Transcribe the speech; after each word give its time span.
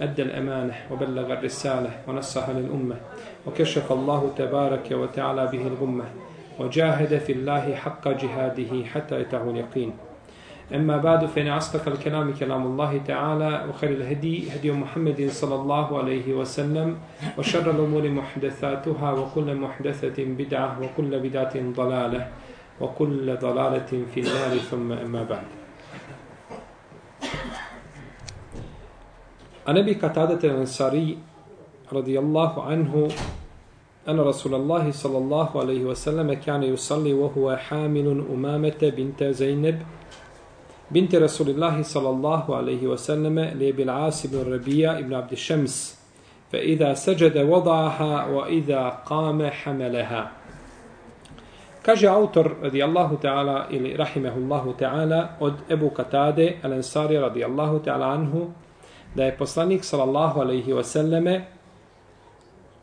أدى 0.00 0.22
الأمانة 0.22 0.74
وبلغ 0.92 1.32
الرسالة 1.32 1.90
ونصح 2.08 2.50
للأمة 2.50 2.96
وكشف 3.46 3.92
الله 3.92 4.32
تبارك 4.38 4.88
وتعالى 4.92 5.46
به 5.46 5.66
الغمة 5.66 6.04
وجاهد 6.58 7.18
في 7.18 7.32
الله 7.32 7.74
حق 7.74 8.08
جهاده 8.08 8.84
حتى 8.84 9.20
يتاه 9.20 9.50
اليقين. 9.50 9.92
أما 10.74 10.96
بعد 10.96 11.26
فإن 11.26 11.48
أصدق 11.48 11.88
الكلام 11.88 12.34
كلام 12.34 12.66
الله 12.66 13.00
تعالى 13.06 13.64
وخير 13.68 13.90
الهدي 13.90 14.50
هدي 14.50 14.72
محمد 14.72 15.28
صلى 15.30 15.54
الله 15.54 15.98
عليه 15.98 16.34
وسلم 16.34 16.98
وشر 17.38 17.70
الأمور 17.70 18.08
محدثاتها 18.08 19.12
وكل 19.12 19.54
محدثة 19.54 20.24
بدعة 20.24 20.80
وكل 20.82 21.18
بدعة 21.18 21.54
ضلالة 21.76 22.28
وكل 22.80 23.36
ضلالة 23.36 23.90
في 24.14 24.20
النار 24.20 24.58
ثم 24.70 24.92
أما 24.92 25.22
بعد. 25.22 25.65
عن 29.66 29.78
أبي 29.78 29.92
قتادة 29.92 30.48
الأنصاري 30.48 31.18
رضي 31.92 32.18
الله 32.18 32.62
عنه 32.62 33.08
أن 34.08 34.20
رسول 34.20 34.54
الله 34.54 34.90
صلى 34.90 35.18
الله 35.18 35.60
عليه 35.60 35.84
وسلم 35.84 36.32
كان 36.32 36.62
يصلي 36.62 37.12
وهو 37.12 37.56
حامل 37.56 38.24
أمامة 38.30 38.80
بنت 38.82 39.24
زينب 39.24 39.82
بنت 40.90 41.14
رسول 41.14 41.48
الله 41.50 41.82
صلى 41.82 42.10
الله 42.10 42.56
عليه 42.56 42.86
وسلم 42.86 43.38
لأبي 43.38 43.82
العاص 43.82 44.26
بن 44.26 44.38
الربيع 44.38 45.00
بن 45.00 45.14
عبد 45.14 45.32
الشمس 45.32 45.98
فإذا 46.52 46.94
سجد 46.94 47.38
وضعها 47.38 48.26
وإذا 48.26 48.88
قام 48.88 49.50
حملها. 49.50 50.32
Kaže 51.82 52.08
autor 52.08 52.62
radijallahu 52.62 53.16
ta'ala 53.22 53.66
ili 53.70 53.94
rahimehullahu 53.96 54.74
ta'ala 54.74 55.38
od 55.40 55.54
Ebu 55.70 55.90
Katade 55.94 56.58
al-Ansari 56.62 57.14
radijallahu 57.18 57.78
ta'ala 57.78 58.10
anhu 58.10 58.50
da 59.16 59.24
je 59.24 59.36
poslanik 59.36 59.84
sallallahu 59.84 60.40
alaihi 60.40 60.72
wasallame 60.72 61.40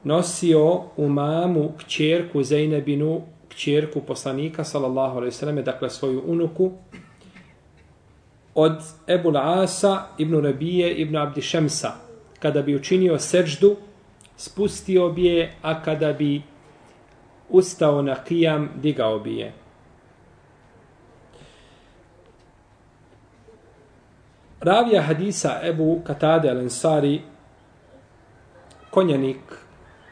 nosio 0.03 0.81
u 0.97 1.09
mamu 1.09 1.71
kćerku 1.77 2.43
Zainabinu, 2.43 3.21
kćerku 3.49 4.01
poslanika 4.01 4.63
sallallahu 4.63 5.17
alaihi 5.17 5.31
wasallame, 5.35 5.61
dakle 5.61 5.89
svoju 5.89 6.23
unuku, 6.25 6.71
od 8.55 8.77
Ebu 9.07 9.31
Asa 9.37 10.03
ibn 10.17 10.43
Rabije 10.43 10.93
ibn 10.93 11.15
Abdi 11.15 11.41
Šemsa. 11.41 11.91
Kada 12.39 12.61
bi 12.61 12.75
učinio 12.75 13.19
seđdu, 13.19 13.75
spustio 14.37 15.09
bi 15.09 15.25
je, 15.25 15.53
a 15.61 15.83
kada 15.83 16.13
bi 16.13 16.41
ustao 17.49 18.01
na 18.01 18.15
kijam, 18.23 18.69
digao 18.81 19.19
bi 19.19 19.35
je. 19.37 19.53
Ravija 24.63 25.01
hadisa 25.01 25.59
Ebu 25.63 26.01
Katade 26.03 26.49
al-Ansari, 26.49 27.21
konjanik 28.91 29.37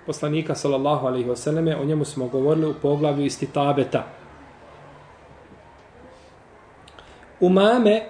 poslanika 0.05 0.55
sallallahu 0.55 1.07
alaihi 1.07 1.29
wasallame, 1.29 1.81
o 1.81 1.85
njemu 1.85 2.05
smo 2.05 2.27
govorili 2.27 2.67
u 2.67 2.73
poglavlju 2.81 3.25
istitabeta. 3.25 4.03
Umame, 7.39 8.01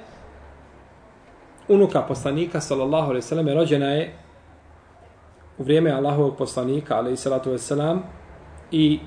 unuka 1.67 2.01
poslanika 2.01 2.61
sallallahu 2.61 3.09
alaihi 3.09 3.25
wasallame, 3.25 3.53
rođena 3.53 3.85
je 3.85 4.13
u 5.57 5.63
vrijeme 5.63 5.91
Allahovog 5.91 6.37
poslanika 6.37 6.95
alaihi 6.95 7.17
salatu 7.17 7.51
wasallam 7.51 7.99
i 8.71 8.99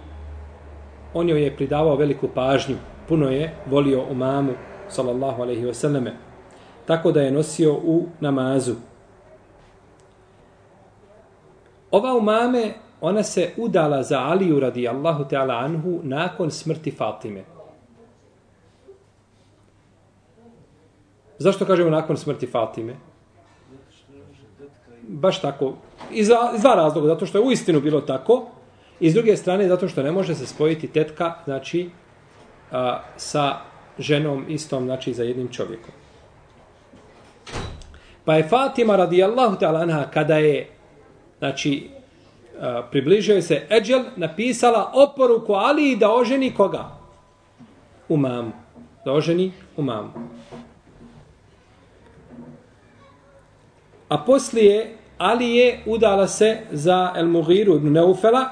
on 1.14 1.28
joj 1.28 1.42
je 1.42 1.56
pridavao 1.56 1.96
veliku 1.96 2.28
pažnju. 2.28 2.76
Puno 3.08 3.28
je 3.30 3.54
volio 3.66 4.04
umamu 4.10 4.52
sallallahu 4.88 5.42
alaihi 5.42 5.64
wasallame 5.64 6.10
tako 6.86 7.12
da 7.12 7.22
je 7.22 7.30
nosio 7.30 7.74
u 7.74 8.06
namazu. 8.20 8.74
Ova 11.90 12.16
umame, 12.16 12.74
ona 13.00 13.22
se 13.22 13.50
udala 13.56 14.02
za 14.02 14.18
Aliju 14.18 14.60
radijallahu 14.60 15.24
ta'ala 15.24 15.64
anhu 15.64 16.00
nakon 16.02 16.50
smrti 16.50 16.90
Fatime. 16.90 17.44
Zašto 21.38 21.66
kažemo 21.66 21.90
nakon 21.90 22.16
smrti 22.16 22.46
Fatime? 22.46 22.96
Baš 25.08 25.40
tako. 25.40 25.74
Iz, 26.10 26.30
iz 26.54 26.60
dva 26.60 26.74
razloga. 26.74 27.08
Zato 27.08 27.26
što 27.26 27.38
je 27.38 27.44
uistinu 27.44 27.80
bilo 27.80 28.00
tako. 28.00 28.46
I 29.00 29.10
s 29.10 29.14
druge 29.14 29.36
strane, 29.36 29.68
zato 29.68 29.88
što 29.88 30.02
ne 30.02 30.12
može 30.12 30.34
se 30.34 30.46
spojiti 30.46 30.88
tetka, 30.88 31.34
znači, 31.44 31.90
a, 32.72 33.00
sa 33.16 33.56
ženom 33.98 34.44
istom, 34.48 34.84
znači, 34.84 35.14
za 35.14 35.24
jednim 35.24 35.48
čovjekom. 35.48 36.03
Pa 38.24 38.34
je 38.34 38.48
Fatima 38.48 38.96
radijallahu 38.96 39.56
ta'ala 39.56 39.80
anha 39.80 40.10
kada 40.10 40.38
je 40.38 40.68
znači 41.38 41.90
e, 42.60 42.82
približio 42.90 43.42
se 43.42 43.66
Eđel 43.70 44.02
napisala 44.16 44.90
oporuku 44.94 45.52
Ali 45.52 45.96
da 45.96 46.12
oženi 46.12 46.54
koga? 46.54 46.84
Umam. 48.08 48.52
Da 49.04 49.12
oženi 49.12 49.52
u. 49.76 49.82
A 54.08 54.18
poslije 54.18 54.96
Ali 55.18 55.54
je 55.56 55.80
udala 55.86 56.26
se 56.26 56.58
za 56.70 57.12
El 57.16 57.28
Mughiru 57.28 57.76
ibn 57.76 57.92
Neufela 57.92 58.48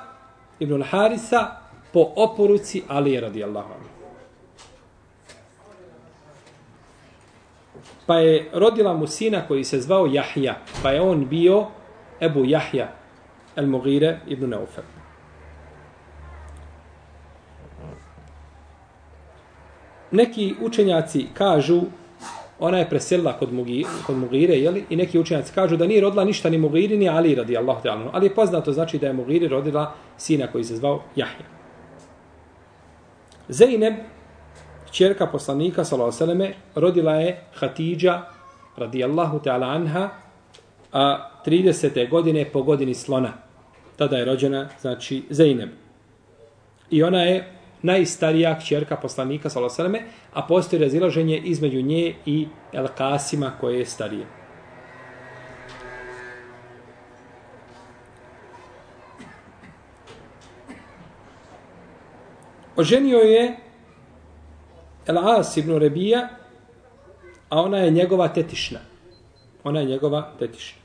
ibn 0.61 0.83
Harisa 0.83 1.47
po 1.93 2.13
oporuci 2.17 2.83
Ali 2.89 3.21
radijallahu 3.21 3.69
anha. 3.73 3.92
Pa 8.13 8.19
je 8.19 8.51
rodila 8.53 8.93
mu 8.95 9.07
sina 9.07 9.41
koji 9.49 9.65
se 9.65 9.81
zvao 9.81 10.07
Jahja, 10.07 10.55
pa 10.83 10.91
je 10.91 11.01
on 11.01 11.29
bio 11.29 11.67
Ebu 12.21 12.45
Jahja 12.45 12.89
el 13.57 13.67
Mugire 13.67 14.19
ibn 14.27 14.51
Neufel. 14.51 14.85
Neki 20.11 20.55
učenjaci 20.61 21.27
kažu, 21.35 21.81
ona 22.59 22.79
je 22.79 22.89
preselila 22.89 23.33
kod, 23.33 23.53
Mugire, 23.53 23.89
kod 24.07 24.17
Mugire, 24.17 24.55
jeli? 24.55 24.85
i 24.91 24.97
neki 24.97 25.19
učenjaci 25.19 25.55
kažu 25.55 25.77
da 25.77 25.87
nije 25.87 26.01
rodila 26.01 26.25
ništa 26.25 26.51
ni 26.51 26.59
Mugiri, 26.59 26.97
ni 26.97 27.09
Ali 27.09 27.35
radi 27.35 27.57
Allah, 27.57 27.77
ali 28.13 28.27
je 28.27 28.35
poznato 28.35 28.73
znači 28.73 28.99
da 28.99 29.07
je 29.07 29.13
Mugiri 29.13 29.49
rodila 29.49 29.95
sina 30.17 30.47
koji 30.47 30.65
se 30.65 30.77
zvao 30.77 31.03
Jahja. 31.17 31.47
Zeynep 33.49 33.95
čerka 34.93 35.27
poslanika 35.27 35.85
sallallahu 35.85 36.55
rodila 36.75 37.15
je 37.15 37.41
Hatidža 37.55 38.23
radijallahu 38.77 39.39
ta'ala 39.39 39.75
anha 39.75 40.11
a 40.93 41.31
30. 41.47 42.09
godine 42.09 42.45
po 42.53 42.63
godini 42.63 42.95
slona. 42.95 43.33
Tada 43.97 44.17
je 44.17 44.25
rođena 44.25 44.69
znači 44.81 45.23
Zeynep. 45.31 45.69
I 46.91 47.03
ona 47.03 47.23
je 47.23 47.53
najstarija 47.83 48.61
čerka 48.61 48.97
poslanika 48.97 49.51
sallallahu 49.51 49.97
a 50.33 50.43
postoji 50.43 50.83
razilaženje 50.83 51.39
između 51.39 51.83
nje 51.83 52.15
i 52.27 52.47
El 52.73 52.89
Kasima 52.97 53.53
koje 53.61 53.79
je 53.79 53.87
starije. 53.87 54.27
Oženio 62.77 63.19
je 63.19 63.57
El-As 65.07 65.57
ibn 65.57 65.79
Rebija, 65.79 66.29
a 67.49 67.61
ona 67.61 67.79
je 67.79 67.91
njegova 67.91 68.29
tetišna. 68.29 68.79
Ona 69.65 69.81
je 69.81 69.87
njegova 69.87 70.33
tetišna. 70.39 70.83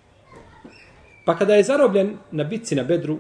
Pa 1.26 1.36
kada 1.36 1.56
je 1.56 1.64
zarobljen 1.64 2.18
na 2.32 2.44
bitci 2.44 2.76
na 2.76 2.84
Bedru, 2.84 3.18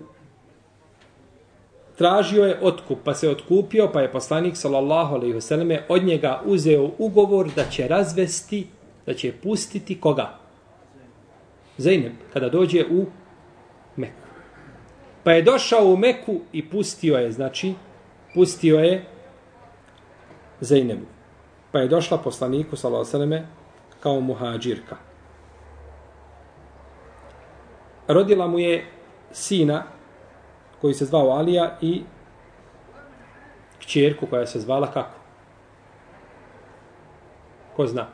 tražio 1.97 2.45
je 2.45 2.59
otkup, 2.61 2.99
pa 3.03 3.13
se 3.13 3.29
otkupio, 3.29 3.89
pa 3.93 4.01
je 4.01 4.11
poslanik, 4.11 4.57
sallallahu 4.57 5.15
alejhi 5.15 5.33
ve 5.33 5.41
selleme 5.41 5.83
od 5.89 6.03
njega 6.03 6.41
uzeo 6.45 6.91
ugovor 6.97 7.49
da 7.55 7.65
će 7.69 7.87
razvesti, 7.87 8.67
da 9.05 9.13
će 9.13 9.33
pustiti 9.43 9.99
koga? 9.99 10.37
Zainab, 11.77 12.13
kada 12.33 12.49
dođe 12.49 12.85
u 12.91 13.05
Meku. 13.95 14.27
Pa 15.23 15.31
je 15.31 15.41
došao 15.41 15.85
u 15.85 15.97
Meku 15.97 16.39
i 16.53 16.69
pustio 16.69 17.17
je, 17.17 17.31
znači, 17.31 17.73
pustio 18.33 18.79
je 18.79 19.05
Zeynebu. 20.61 21.05
Pa 21.71 21.79
je 21.79 21.87
došla 21.87 22.17
poslaniku, 22.17 22.75
sallallahu 22.75 23.43
kao 23.99 24.19
muhađirka. 24.19 24.95
Rodila 28.07 28.47
mu 28.47 28.59
je 28.59 28.85
sina, 29.31 29.83
koji 30.81 30.93
se 30.93 31.05
zvao 31.05 31.29
Alija, 31.29 31.77
i 31.81 32.03
kćerku 33.79 34.27
koja 34.27 34.45
se 34.45 34.59
zvala 34.59 34.91
kako? 34.91 35.17
Ko 37.75 37.87
zna? 37.87 38.07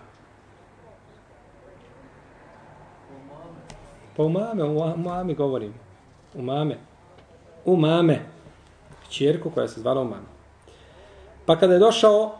Pa 4.17 4.23
umame, 4.23 4.63
umame 4.63 5.33
govorim. 5.33 5.73
Umame. 6.33 6.77
Umame. 7.65 8.19
Kćerku 9.03 9.49
koja 9.49 9.67
se 9.67 9.81
zvala 9.81 10.01
umame. 10.01 10.32
Pa 11.45 11.59
kada 11.59 11.73
je 11.73 11.79
došao 11.79 12.35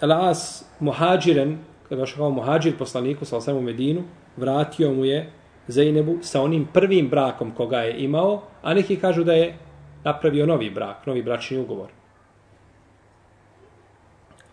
Elas 0.00 0.64
muhađiren, 0.80 1.58
kada 1.82 1.94
je 1.94 2.00
došao 2.00 2.16
kao 2.16 2.30
muhađir 2.30 2.78
poslaniku 2.78 3.24
sa 3.24 3.36
osam 3.36 3.56
u 3.56 3.62
Medinu, 3.62 4.02
vratio 4.36 4.92
mu 4.92 5.04
je 5.04 5.32
Zeynebu 5.68 6.18
sa 6.22 6.42
onim 6.42 6.68
prvim 6.72 7.08
brakom 7.08 7.50
koga 7.54 7.78
je 7.78 8.04
imao, 8.04 8.42
a 8.62 8.74
neki 8.74 8.96
kažu 8.96 9.24
da 9.24 9.32
je 9.32 9.58
napravio 10.04 10.46
novi 10.46 10.70
brak, 10.70 11.06
novi 11.06 11.22
bračni 11.22 11.58
ugovor. 11.58 11.88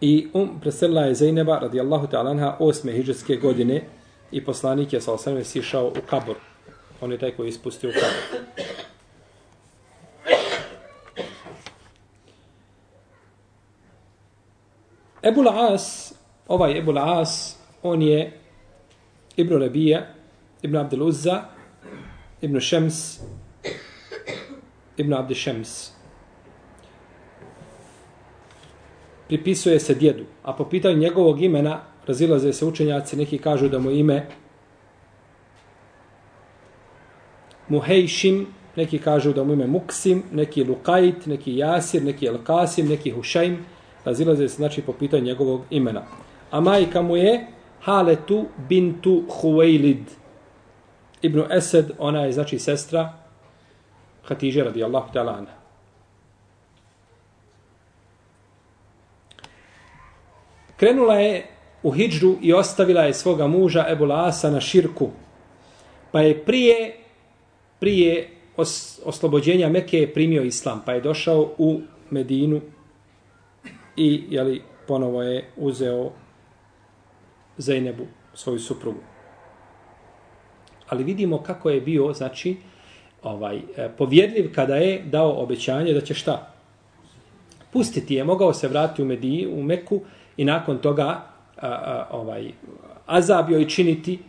I 0.02 0.28
um 0.34 0.60
preselila 0.62 1.02
je 1.02 1.16
Zeyneba 1.16 1.60
radijallahu 1.60 2.08
ta'ala 2.08 2.32
anha 2.32 2.58
osme 2.60 2.92
hijđarske 2.92 3.36
godine 3.36 3.82
i 4.32 4.46
poslanik 4.46 4.94
je 4.94 5.02
sa 5.02 5.14
osam 5.14 5.44
sišao 5.44 5.88
u 5.88 6.02
kabor. 6.10 6.36
On 7.02 7.12
je 7.12 7.18
taj 7.18 7.32
koji 7.32 7.48
je 7.48 7.50
ispustio 7.50 7.90
u 7.90 7.94
kabor. 7.94 8.66
Ebul 15.26 15.50
As, 15.50 16.14
ovaj 16.48 16.78
Ebul 16.78 16.98
As, 16.98 17.58
on 17.84 18.02
je 18.02 18.32
Ibn 19.38 19.60
Rabija, 19.60 20.06
Ibn 20.62 20.76
Abdel 20.76 21.04
Uzza, 21.04 21.42
Ibn 22.42 22.60
Šems, 22.60 23.20
Ibn 24.98 25.14
Abdel 25.14 25.36
Šems. 25.36 25.92
Pripisuje 29.28 29.80
se 29.80 29.96
djedu, 29.96 30.24
a 30.44 30.54
po 30.54 30.66
pitanju 30.66 30.98
njegovog 30.98 31.42
imena 31.42 31.82
razilaze 32.08 32.54
se 32.54 32.66
učenjaci, 32.66 33.18
neki 33.18 33.38
kažu 33.38 33.70
da 33.70 33.80
mu 33.80 33.92
ime 33.92 34.28
Muhejšim, 37.68 38.48
neki 38.76 39.00
kažu 39.00 39.34
da 39.34 39.44
mu 39.44 39.54
ime 39.54 39.68
Muksim, 39.68 40.24
neki 40.32 40.64
Lukajt, 40.64 41.26
neki 41.26 41.58
Jasir, 41.58 42.04
neki 42.04 42.26
Elkasim, 42.26 42.88
neki 42.88 43.12
Hušajm, 43.12 43.58
razilaze 44.06 44.50
se 44.50 44.56
znači 44.56 44.82
po 44.82 44.94
pitanju 44.94 45.24
njegovog 45.24 45.62
imena. 45.70 46.04
A 46.52 46.60
majka 46.62 47.02
mu 47.02 47.18
je 47.18 47.48
Haletu 47.82 48.46
bintu 48.70 49.24
Huwailid 49.30 50.04
ibn 51.22 51.44
Esed, 51.52 51.92
ona 52.00 52.22
je 52.22 52.32
znači 52.32 52.60
sestra 52.60 53.14
Hatiže 54.24 54.64
radijallahu 54.64 55.14
ta'ala 55.14 55.38
anha. 55.38 55.54
Krenula 60.78 61.16
je 61.16 61.46
u 61.84 61.92
hijđru 61.92 62.36
i 62.42 62.54
ostavila 62.54 63.02
je 63.02 63.14
svoga 63.14 63.48
muža 63.48 63.86
Ebu 63.90 64.06
Lasa 64.06 64.50
na 64.52 64.62
širku. 64.62 65.10
Pa 66.12 66.22
je 66.22 66.46
prije, 66.46 66.98
prije 67.80 68.30
os, 68.58 69.00
oslobođenja 69.06 69.70
Mekke 69.70 70.12
primio 70.14 70.44
islam, 70.44 70.82
pa 70.86 70.94
je 70.94 71.02
došao 71.02 71.54
u 71.58 71.82
Medinu 72.10 72.62
i 73.98 74.24
jeli, 74.30 74.62
ponovo 74.88 75.24
je 75.24 75.50
uzeo 75.58 76.12
Zajnebu, 77.58 78.04
svoju 78.34 78.60
suprugu. 78.60 79.00
Ali 80.90 81.04
vidimo 81.04 81.44
kako 81.44 81.70
je 81.70 81.82
bio, 81.82 82.14
znači, 82.14 82.58
ovaj 83.24 83.58
e, 83.58 83.90
povjedljiv 83.98 84.54
kada 84.56 84.76
je 84.76 85.02
dao 85.06 85.44
obećanje 85.44 85.94
da 85.94 86.02
će 86.02 86.14
šta? 86.14 86.52
Pustiti 87.74 88.16
je, 88.16 88.24
mogao 88.24 88.54
se 88.54 88.68
vratiti 88.68 89.02
u 89.02 89.06
Mediji, 89.06 89.48
u 89.48 89.64
Meku 89.64 90.02
i 90.38 90.46
nakon 90.46 90.78
toga 90.78 91.06
a, 91.06 91.68
a, 91.68 92.08
ovaj 92.12 92.52
azabio 93.06 93.60
i 93.60 93.70
činiti 93.70 94.20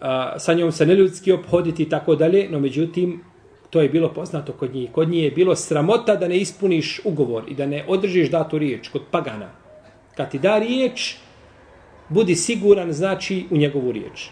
a, 0.00 0.38
sa 0.38 0.54
njom 0.54 0.72
se 0.72 0.86
neljudski 0.86 1.32
obhoditi 1.32 1.82
i 1.82 1.88
tako 1.88 2.14
dalje, 2.14 2.48
no 2.50 2.60
međutim 2.60 3.24
to 3.70 3.80
je 3.80 3.88
bilo 3.88 4.08
poznato 4.08 4.52
kod 4.52 4.74
njih. 4.74 4.90
Kod 4.92 5.08
njih 5.08 5.24
je 5.24 5.30
bilo 5.30 5.56
sramota 5.56 6.16
da 6.16 6.28
ne 6.28 6.36
ispuniš 6.36 7.00
ugovor 7.04 7.44
i 7.48 7.54
da 7.54 7.66
ne 7.66 7.84
održiš 7.88 8.30
datu 8.30 8.58
riječ 8.58 8.88
kod 8.88 9.02
pagana. 9.10 9.50
Kad 10.16 10.30
ti 10.30 10.38
da 10.38 10.58
riječ, 10.58 11.16
budi 12.08 12.36
siguran 12.36 12.92
znači 12.92 13.44
u 13.50 13.56
njegovu 13.56 13.92
riječ. 13.92 14.28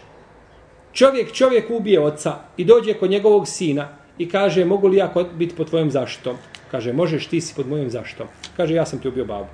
Čovjek 0.93 1.31
čovjek 1.31 1.69
ubije 1.69 1.99
oca 1.99 2.35
i 2.57 2.65
dođe 2.65 2.93
kod 2.93 3.09
njegovog 3.09 3.47
sina 3.47 3.87
i 4.17 4.29
kaže 4.29 4.65
mogu 4.65 4.87
li 4.87 4.97
ja 4.97 5.13
biti 5.37 5.55
pod 5.55 5.69
tvojom 5.69 5.91
zaštitom? 5.91 6.35
Kaže 6.71 6.93
možeš 6.93 7.27
ti 7.27 7.41
si 7.41 7.55
pod 7.55 7.67
mojom 7.67 7.89
zaštitom. 7.89 8.27
Kaže 8.57 8.73
ja 8.73 8.85
sam 8.85 8.99
ti 8.99 9.07
ubio 9.07 9.25
babu. 9.25 9.47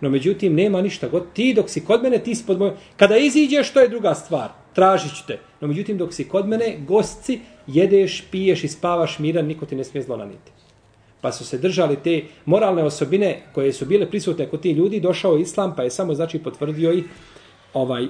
No 0.00 0.10
međutim 0.10 0.54
nema 0.54 0.80
ništa. 0.80 1.08
God, 1.08 1.32
ti 1.32 1.54
dok 1.54 1.70
si 1.70 1.84
kod 1.84 2.02
mene 2.02 2.18
ti 2.18 2.34
si 2.34 2.46
pod 2.46 2.58
mojom... 2.58 2.74
Kada 2.96 3.16
iziđeš 3.16 3.72
to 3.72 3.80
je 3.80 3.88
druga 3.88 4.14
stvar. 4.14 4.48
Tražit 4.74 5.16
ću 5.16 5.26
te. 5.26 5.38
No 5.60 5.68
međutim 5.68 5.98
dok 5.98 6.14
si 6.14 6.28
kod 6.28 6.48
mene 6.48 6.76
gostci 6.86 7.40
jedeš, 7.66 8.24
piješ 8.30 8.64
i 8.64 8.68
spavaš 8.68 9.18
miran 9.18 9.46
niko 9.46 9.66
ti 9.66 9.76
ne 9.76 9.84
smije 9.84 10.02
zlonaniti. 10.02 10.52
Pa 11.20 11.32
su 11.32 11.44
se 11.44 11.58
držali 11.58 11.96
te 12.04 12.22
moralne 12.44 12.84
osobine 12.84 13.42
koje 13.54 13.72
su 13.72 13.86
bile 13.86 14.10
prisutne 14.10 14.46
kod 14.46 14.60
ti 14.60 14.70
ljudi, 14.70 15.00
došao 15.00 15.32
je 15.32 15.42
islam 15.42 15.74
pa 15.76 15.82
je 15.82 15.90
samo 15.90 16.14
znači 16.14 16.38
potvrdio 16.38 16.92
ih 16.92 17.04
ovaj 17.74 18.06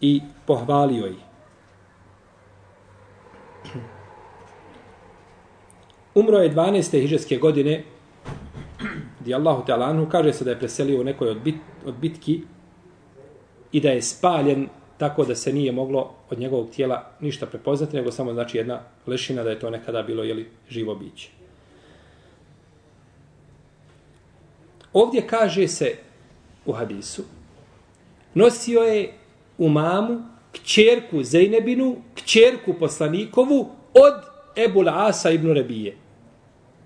i 0.00 0.20
pohvalio 0.46 1.06
ih. 1.06 1.16
Umro 6.14 6.38
je 6.38 6.54
12. 6.54 7.00
hiđarske 7.00 7.36
godine, 7.36 7.84
gdje 9.20 9.34
Allahu 9.34 9.64
Teala 9.66 10.06
kaže 10.10 10.32
se 10.32 10.44
da 10.44 10.50
je 10.50 10.58
preselio 10.58 11.00
u 11.00 11.04
nekoj 11.04 11.28
od, 11.28 11.40
bit, 11.44 11.56
od 11.86 11.94
bitki 11.94 12.40
i 13.72 13.80
da 13.80 13.90
je 13.90 14.02
spaljen 14.02 14.68
tako 14.98 15.24
da 15.24 15.34
se 15.34 15.52
nije 15.52 15.72
moglo 15.72 16.10
od 16.30 16.38
njegovog 16.38 16.70
tijela 16.70 17.10
ništa 17.20 17.46
prepoznati, 17.46 17.96
nego 17.96 18.12
samo 18.12 18.32
znači 18.32 18.58
jedna 18.58 18.80
lešina 19.06 19.42
da 19.42 19.50
je 19.50 19.60
to 19.60 19.70
nekada 19.70 20.02
bilo 20.02 20.22
jeli, 20.22 20.48
živo 20.70 20.94
biće. 20.94 21.28
Ovdje 24.92 25.26
kaže 25.26 25.68
se 25.68 25.96
u 26.66 26.72
hadisu, 26.72 27.22
nosio 28.34 28.80
je 28.80 29.12
u 29.58 29.68
mamu 29.68 30.22
kćerku 30.52 31.22
Zejnebinu, 31.22 31.96
kćerku 32.14 32.74
poslanikovu 32.74 33.70
od 33.94 34.14
Ebul 34.56 34.88
Asa 34.88 35.30
ibn 35.30 35.52
Rebije. 35.52 35.96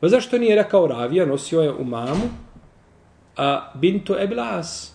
Pa 0.00 0.08
zašto 0.08 0.38
nije 0.38 0.56
rekao 0.56 0.86
Ravija, 0.86 1.26
nosio 1.26 1.60
je 1.60 1.72
u 1.72 1.84
mamu, 1.84 2.28
a 3.36 3.72
bintu 3.74 4.14
Ebul 4.18 4.40
Asa? 4.40 4.91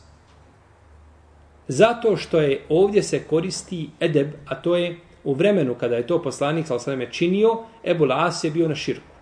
Zato 1.67 2.17
što 2.17 2.39
je 2.39 2.61
ovdje 2.69 3.03
se 3.03 3.23
koristi 3.23 3.89
edeb, 3.99 4.27
a 4.45 4.55
to 4.55 4.75
je 4.75 4.97
u 5.23 5.33
vremenu 5.33 5.75
kada 5.75 5.95
je 5.95 6.07
to 6.07 6.21
poslanik 6.21 6.67
sa 6.67 6.79
sveme 6.79 7.11
činio, 7.11 7.57
Ebu 7.83 8.07
As 8.11 8.43
je 8.43 8.51
bio 8.51 8.67
na 8.67 8.75
širku. 8.75 9.17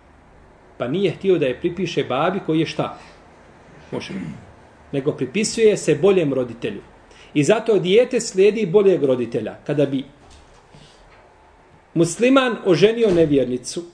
Pa 0.78 0.88
nije 0.88 1.12
htio 1.12 1.38
da 1.38 1.46
je 1.46 1.60
pripiše 1.60 2.04
babi 2.04 2.40
koji 2.46 2.60
je 2.60 2.66
šta? 2.66 2.98
Može. 3.92 4.12
Nego 4.92 5.12
pripisuje 5.12 5.76
se 5.76 5.94
boljem 5.94 6.34
roditelju. 6.34 6.82
I 7.34 7.44
zato 7.44 7.78
dijete 7.78 8.20
slijedi 8.20 8.66
boljeg 8.66 9.04
roditelja. 9.04 9.56
Kada 9.66 9.86
bi 9.86 10.04
musliman 11.94 12.56
oženio 12.64 13.10
nevjernicu 13.10 13.84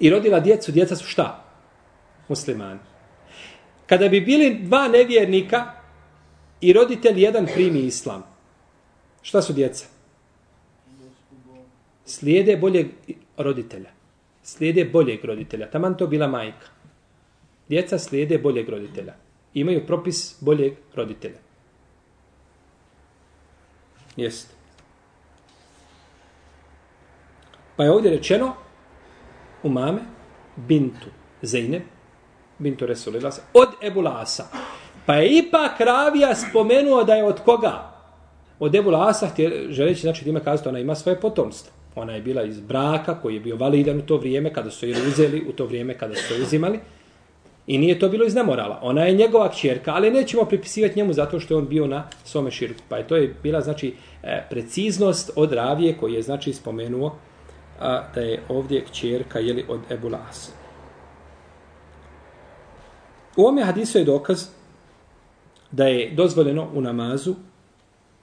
i 0.00 0.10
rodila 0.10 0.40
djecu, 0.40 0.72
djeca 0.72 0.96
su 0.96 1.06
šta? 1.06 1.44
Muslimani. 2.28 2.80
Kada 3.86 4.08
bi 4.08 4.20
bili 4.20 4.58
dva 4.62 4.88
nevjernika 4.88 5.75
i 6.60 6.72
roditelj 6.72 7.22
jedan 7.22 7.46
primi 7.54 7.80
islam, 7.80 8.24
šta 9.22 9.42
su 9.42 9.52
djeca? 9.52 9.86
Slijede 12.04 12.56
boljeg 12.56 12.86
roditelja. 13.36 13.90
Slijede 14.42 14.84
boljeg 14.84 15.24
roditelja. 15.24 15.70
Taman 15.70 15.96
to 15.96 16.06
bila 16.06 16.26
majka. 16.26 16.66
Djeca 17.68 17.98
slijede 17.98 18.38
boljeg 18.38 18.68
roditelja. 18.68 19.14
Imaju 19.54 19.86
propis 19.86 20.36
boljeg 20.40 20.72
roditelja. 20.94 21.38
Jeste. 24.16 24.54
Pa 27.76 27.84
je 27.84 27.90
ovdje 27.90 28.10
rečeno 28.10 28.54
u 29.62 29.68
mame 29.68 30.00
bintu 30.56 31.06
Zeynep, 31.42 31.82
bintu 32.58 32.86
Resulila, 32.86 33.30
od 33.54 33.68
Ebulasa. 33.82 34.44
Pa 35.06 35.14
je 35.14 35.38
ipak 35.38 35.80
Ravija 35.80 36.34
spomenuo 36.34 37.04
da 37.04 37.14
je 37.14 37.24
od 37.24 37.40
koga? 37.40 37.96
Od 38.58 38.74
Ebu 38.74 38.90
Lasa, 38.90 39.30
želeći 39.68 40.00
znači 40.00 40.24
time 40.24 40.44
kazati, 40.44 40.68
ona 40.68 40.78
ima 40.78 40.94
svoje 40.94 41.20
potomstvo. 41.20 41.72
Ona 41.94 42.12
je 42.12 42.22
bila 42.22 42.42
iz 42.42 42.60
braka 42.60 43.20
koji 43.20 43.34
je 43.34 43.40
bio 43.40 43.56
validan 43.56 43.98
u 43.98 44.02
to 44.02 44.16
vrijeme 44.16 44.52
kada 44.52 44.70
su 44.70 44.86
je 44.86 44.96
uzeli, 45.08 45.44
u 45.48 45.52
to 45.52 45.66
vrijeme 45.66 45.98
kada 45.98 46.14
su 46.14 46.34
je 46.34 46.42
uzimali. 46.42 46.80
I 47.66 47.78
nije 47.78 47.98
to 47.98 48.08
bilo 48.08 48.24
iz 48.24 48.34
nemorala. 48.34 48.78
Ona 48.82 49.02
je 49.02 49.14
njegova 49.14 49.48
kćerka, 49.50 49.94
ali 49.94 50.10
nećemo 50.10 50.44
pripisivati 50.44 50.98
njemu 50.98 51.12
zato 51.12 51.40
što 51.40 51.54
je 51.54 51.58
on 51.58 51.68
bio 51.68 51.86
na 51.86 52.08
svome 52.24 52.50
širku. 52.50 52.82
Pa 52.88 52.96
je 52.96 53.08
to 53.08 53.16
je 53.16 53.34
bila 53.42 53.60
znači 53.60 53.94
e, 54.22 54.46
preciznost 54.50 55.30
od 55.36 55.52
Ravije 55.52 55.96
koji 56.00 56.12
je 56.14 56.22
znači 56.22 56.52
spomenuo 56.52 57.16
a, 57.80 58.02
da 58.14 58.20
je 58.20 58.42
ovdje 58.48 58.84
kćerka 58.84 59.38
jeli, 59.38 59.64
od 59.68 59.80
Ebu 59.90 60.08
Lasa. 60.08 60.52
U 63.36 63.42
ovome 63.42 63.64
hadisu 63.64 63.98
je 63.98 64.04
dokaz 64.04 64.55
da 65.70 65.86
je 65.86 66.10
dozvoljeno 66.10 66.68
u 66.74 66.80
namazu, 66.80 67.34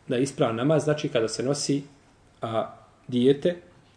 da 0.08 0.16
je 0.16 0.24
ispravan 0.24 0.56
namaz, 0.56 0.84
znači 0.84 1.10
kada 1.10 1.28
se 1.28 1.44
nosi 1.44 1.84
a, 2.42 2.76
dijete, 3.08 3.56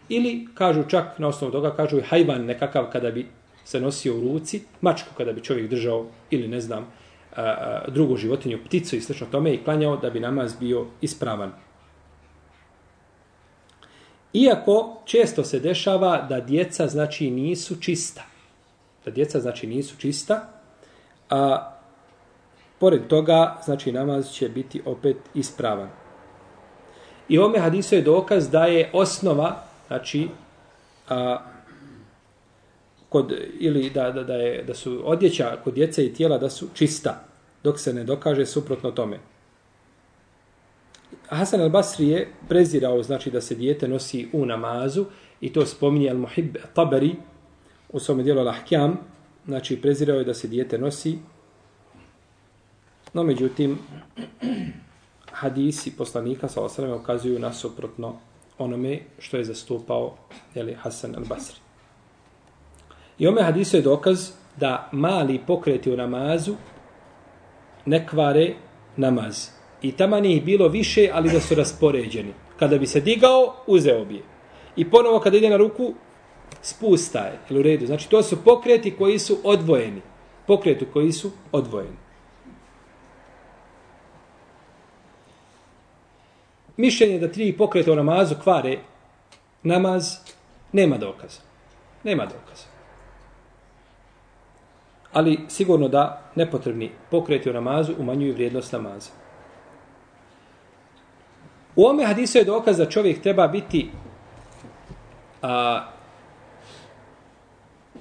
ili 0.09 0.49
kažu 0.55 0.85
čak 0.89 1.19
na 1.19 1.29
osnovu 1.29 1.53
toga, 1.53 1.77
kažu 1.77 1.99
i 1.99 2.03
hajvan 2.03 2.45
nekakav 2.45 2.91
kada 2.93 3.11
bi 3.11 3.27
se 3.65 3.81
nosio 3.81 4.17
u 4.17 4.21
ruci, 4.21 4.63
mačku 4.81 5.09
kada 5.17 5.33
bi 5.33 5.45
čovjek 5.45 5.71
držao, 5.71 6.07
ili 6.31 6.49
ne 6.49 6.61
znam, 6.61 6.87
a, 7.37 7.43
a, 7.43 7.85
drugu 7.89 8.17
životinju, 8.17 8.65
pticu 8.65 8.97
i 8.97 9.01
slično 9.01 9.27
tome 9.31 9.55
i 9.55 9.65
klanjao 9.65 9.97
da 9.97 10.11
bi 10.11 10.21
namaz 10.21 10.55
bio 10.61 10.87
ispravan. 11.01 11.53
Iako 14.33 15.03
često 15.05 15.45
se 15.45 15.61
dešava 15.61 16.27
da 16.29 16.41
djeca 16.41 16.87
znači 16.87 17.31
nisu 17.31 17.81
čista. 17.81 18.23
Da 19.05 19.11
djeca 19.11 19.41
znači 19.41 19.67
nisu 19.67 19.97
čista, 19.97 20.49
a 21.31 21.76
pored 22.79 23.07
toga 23.07 23.61
znači 23.65 23.93
namaz 23.93 24.31
će 24.31 24.49
biti 24.49 24.83
opet 24.85 25.17
ispravan. 25.35 25.89
I 27.29 27.39
ome 27.39 27.59
hadisu 27.59 27.95
je 27.95 28.03
dokaz 28.03 28.51
da 28.51 28.65
je 28.65 28.91
osnova, 28.93 29.63
znači, 29.87 30.29
a, 31.09 31.39
kod, 33.09 33.33
ili 33.59 33.91
da, 33.91 34.11
da, 34.11 34.23
da, 34.23 34.35
je, 34.35 34.63
da 34.63 34.75
su 34.75 35.03
odjeća 35.05 35.57
kod 35.65 35.75
djece 35.75 36.07
i 36.07 36.15
tijela 36.15 36.39
da 36.39 36.51
su 36.51 36.69
čista, 36.75 37.25
dok 37.63 37.81
se 37.81 37.93
ne 37.93 38.05
dokaže 38.05 38.47
suprotno 38.47 38.91
tome. 38.91 39.19
Hasan 41.29 41.61
al-Basri 41.61 42.09
je 42.09 42.29
prezirao 42.49 43.03
znači 43.03 43.31
da 43.31 43.41
se 43.41 43.55
dijete 43.55 43.89
nosi 43.89 44.29
u 44.33 44.47
namazu 44.47 45.05
i 45.41 45.53
to 45.53 45.67
spominje 45.67 46.11
al-Muhib 46.11 46.57
Tabari 46.75 47.17
u 47.89 48.01
svom 48.01 48.23
dijelu 48.23 48.41
al-Ahkam, 48.41 48.95
znači 49.47 49.81
prezirao 49.83 50.19
je 50.19 50.25
da 50.25 50.35
se 50.35 50.49
dijete 50.49 50.79
nosi 50.79 51.19
no 53.17 53.23
međutim 53.23 53.79
hadisi 55.41 55.97
poslanika 55.97 56.49
sa 56.49 56.61
osrame 56.63 56.95
ukazuju 56.95 57.39
nasuprotno 57.39 58.17
onome 58.59 59.01
što 59.19 59.37
je 59.37 59.45
zastupao 59.45 60.15
jeli, 60.55 60.75
Hasan 60.75 61.15
al-Basri. 61.15 61.59
I 63.19 63.27
ome 63.27 63.43
hadisu 63.43 63.77
je 63.77 63.83
dokaz 63.83 64.31
da 64.57 64.89
mali 64.93 65.41
pokreti 65.47 65.93
u 65.93 65.97
namazu 65.97 66.55
ne 67.87 68.07
kvare 68.07 68.55
namaz. 68.97 69.49
I 69.83 69.93
tamo 69.93 70.21
nije 70.21 70.41
bilo 70.41 70.69
više, 70.69 71.11
ali 71.13 71.33
da 71.33 71.41
su 71.41 71.55
raspoređeni. 71.55 72.33
Kada 72.59 72.79
bi 72.79 72.87
se 72.87 73.01
digao, 73.01 73.55
uzeo 73.67 74.05
bi 74.05 74.15
je. 74.15 74.23
I 74.77 74.91
ponovo 74.91 75.21
kada 75.21 75.37
ide 75.37 75.51
na 75.51 75.57
ruku, 75.57 75.95
spusta 76.63 77.21
je. 77.21 77.59
U 77.59 77.63
redu. 77.63 77.87
Znači, 77.87 78.11
to 78.11 78.23
su 78.23 78.45
pokreti 78.45 78.97
koji 78.97 79.19
su 79.19 79.39
odvojeni. 79.45 80.03
Pokreti 80.47 80.87
koji 80.93 81.13
su 81.13 81.31
odvojeni. 81.53 82.06
Mišljenje 86.77 87.19
da 87.19 87.33
tri 87.33 87.53
pokreta 87.57 87.93
u 87.93 87.97
namazu 87.97 88.35
kvare 88.43 88.79
namaz, 89.63 90.17
nema 90.73 90.99
dokaza. 90.99 91.41
Nema 92.05 92.25
dokaza. 92.25 92.67
Ali 95.13 95.39
sigurno 95.49 95.89
da 95.89 96.23
nepotrebni 96.35 96.91
pokreti 97.11 97.51
u 97.51 97.53
namazu 97.53 97.95
umanjuju 97.99 98.35
vrijednost 98.35 98.73
namaza. 98.73 99.11
U 101.77 101.87
ome 101.87 102.05
hadisu 102.05 102.39
je 102.39 102.45
dokaz 102.45 102.77
da 102.77 102.91
čovjek 102.91 103.23
treba 103.23 103.49
biti 103.49 103.91
a, 105.43 105.85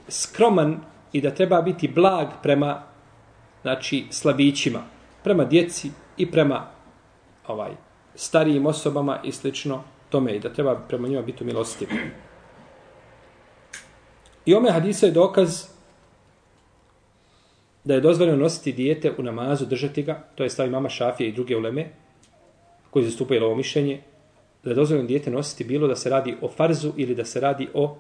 skroman 0.08 0.80
i 1.12 1.22
da 1.22 1.32
treba 1.32 1.62
biti 1.62 1.88
blag 1.88 2.28
prema 2.44 2.84
znači 3.62 4.06
slabićima, 4.12 4.80
prema 5.24 5.46
djeci 5.46 5.92
i 6.18 6.32
prema 6.32 6.68
ovaj 7.48 7.85
starijim 8.16 8.66
osobama 8.66 9.20
i 9.24 9.32
slično 9.32 9.84
tome 10.10 10.36
i 10.36 10.40
da 10.40 10.54
treba 10.54 10.76
prema 10.76 11.08
njima 11.08 11.22
biti 11.22 11.44
milostiv. 11.44 11.88
I 14.46 14.54
ome 14.54 14.72
hadisa 14.72 15.06
je 15.06 15.12
dokaz 15.12 15.76
da 17.84 17.94
je 17.94 18.02
dozvoljeno 18.02 18.38
nositi 18.38 18.72
dijete 18.72 19.12
u 19.18 19.24
namazu, 19.24 19.66
držati 19.66 20.04
ga, 20.04 20.24
to 20.36 20.44
je 20.44 20.50
stavi 20.50 20.70
mama 20.70 20.90
Šafije 20.90 21.30
i 21.30 21.34
druge 21.34 21.58
uleme, 21.58 21.90
koji 22.90 23.06
zastupaju 23.06 23.44
ovo 23.44 23.56
mišljenje, 23.56 24.02
da 24.64 24.70
je 24.70 24.76
dozvoljeno 24.76 25.08
dijete 25.08 25.32
nositi 25.32 25.64
bilo 25.64 25.88
da 25.88 25.96
se 25.96 26.10
radi 26.10 26.38
o 26.42 26.50
farzu 26.50 26.92
ili 26.98 27.16
da 27.16 27.26
se 27.26 27.40
radi 27.40 27.68
o 27.74 27.98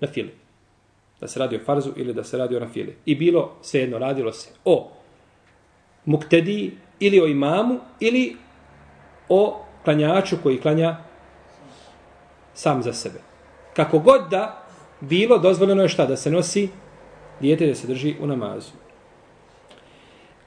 nafili. 0.00 0.34
Da 1.20 1.28
se 1.28 1.38
radi 1.38 1.56
o 1.56 1.64
farzu 1.64 1.92
ili 1.96 2.14
da 2.14 2.24
se 2.24 2.38
radi 2.38 2.56
o 2.56 2.60
nafili. 2.60 2.96
I 3.06 3.14
bilo, 3.14 3.52
svejedno, 3.62 3.98
radilo 3.98 4.32
se 4.32 4.50
o 4.64 4.90
muktediji 6.04 6.72
ili 7.00 7.20
o 7.20 7.26
imamu 7.26 7.78
ili 8.00 8.36
o 9.30 9.62
klanjaču 9.84 10.36
koji 10.42 10.60
klanja 10.60 10.96
sam 12.54 12.82
za 12.82 12.92
sebe. 12.92 13.18
Kako 13.76 13.98
god 13.98 14.28
da 14.30 14.62
bilo, 15.00 15.38
dozvoljeno 15.38 15.82
je 15.82 15.88
šta? 15.88 16.06
Da 16.06 16.16
se 16.16 16.30
nosi 16.30 16.68
dijete 17.40 17.66
da 17.66 17.74
se 17.74 17.86
drži 17.86 18.14
u 18.20 18.26
namazu. 18.26 18.70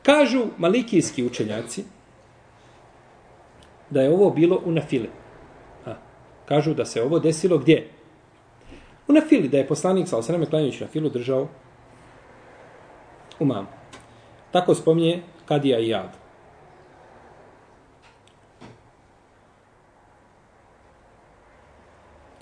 Kažu 0.03 0.45
malikijski 0.57 1.25
učenjaci, 1.25 1.83
da 3.89 4.01
je 4.01 4.13
ovo 4.13 4.29
bilo 4.29 4.61
u 4.65 4.71
nafile. 4.71 5.07
A, 5.85 5.93
kažu 6.45 6.73
da 6.73 6.85
se 6.85 7.03
ovo 7.03 7.19
desilo 7.19 7.57
gdje? 7.57 7.89
U 9.07 9.13
nafili, 9.13 9.49
da 9.49 9.57
je 9.57 9.67
poslanik 9.67 10.07
sa 10.07 10.17
osaname 10.17 10.45
klanjajući 10.45 10.83
na 10.83 10.89
filu 10.89 11.09
držao 11.09 11.47
u 13.39 13.45
mamu. 13.45 13.67
Tako 14.51 14.75
spominje 14.75 15.21
Kadija 15.45 15.79
i 15.79 15.87
Jad. 15.87 16.22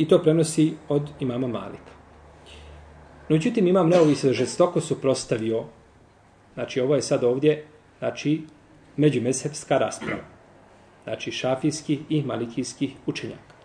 I 0.02 0.08
to 0.08 0.18
prenosi 0.20 0.74
od 0.90 1.10
imama 1.20 1.48
Malika. 1.48 1.94
No, 3.30 3.36
uđutim, 3.36 3.68
imam 3.68 3.90
neovi 3.90 4.16
se 4.16 4.34
žestoko 4.34 4.82
suprostavio, 4.82 5.64
znači 6.54 6.82
ovo 6.82 6.96
je 6.96 7.02
sad 7.02 7.24
ovdje, 7.24 7.66
znači, 8.00 8.42
međumesepska 8.98 9.78
rasprava 9.78 10.42
znači 11.04 11.32
šafijskih 11.32 12.00
i 12.10 12.24
malikijskih 12.24 12.94
učenjaka. 13.06 13.56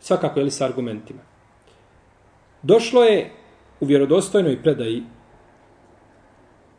Svakako 0.00 0.40
je 0.40 0.44
li 0.44 0.50
sa 0.50 0.64
argumentima. 0.64 1.20
Došlo 2.62 3.02
je 3.02 3.30
u 3.80 3.86
vjerodostojnoj 3.86 4.62
predaji 4.62 5.02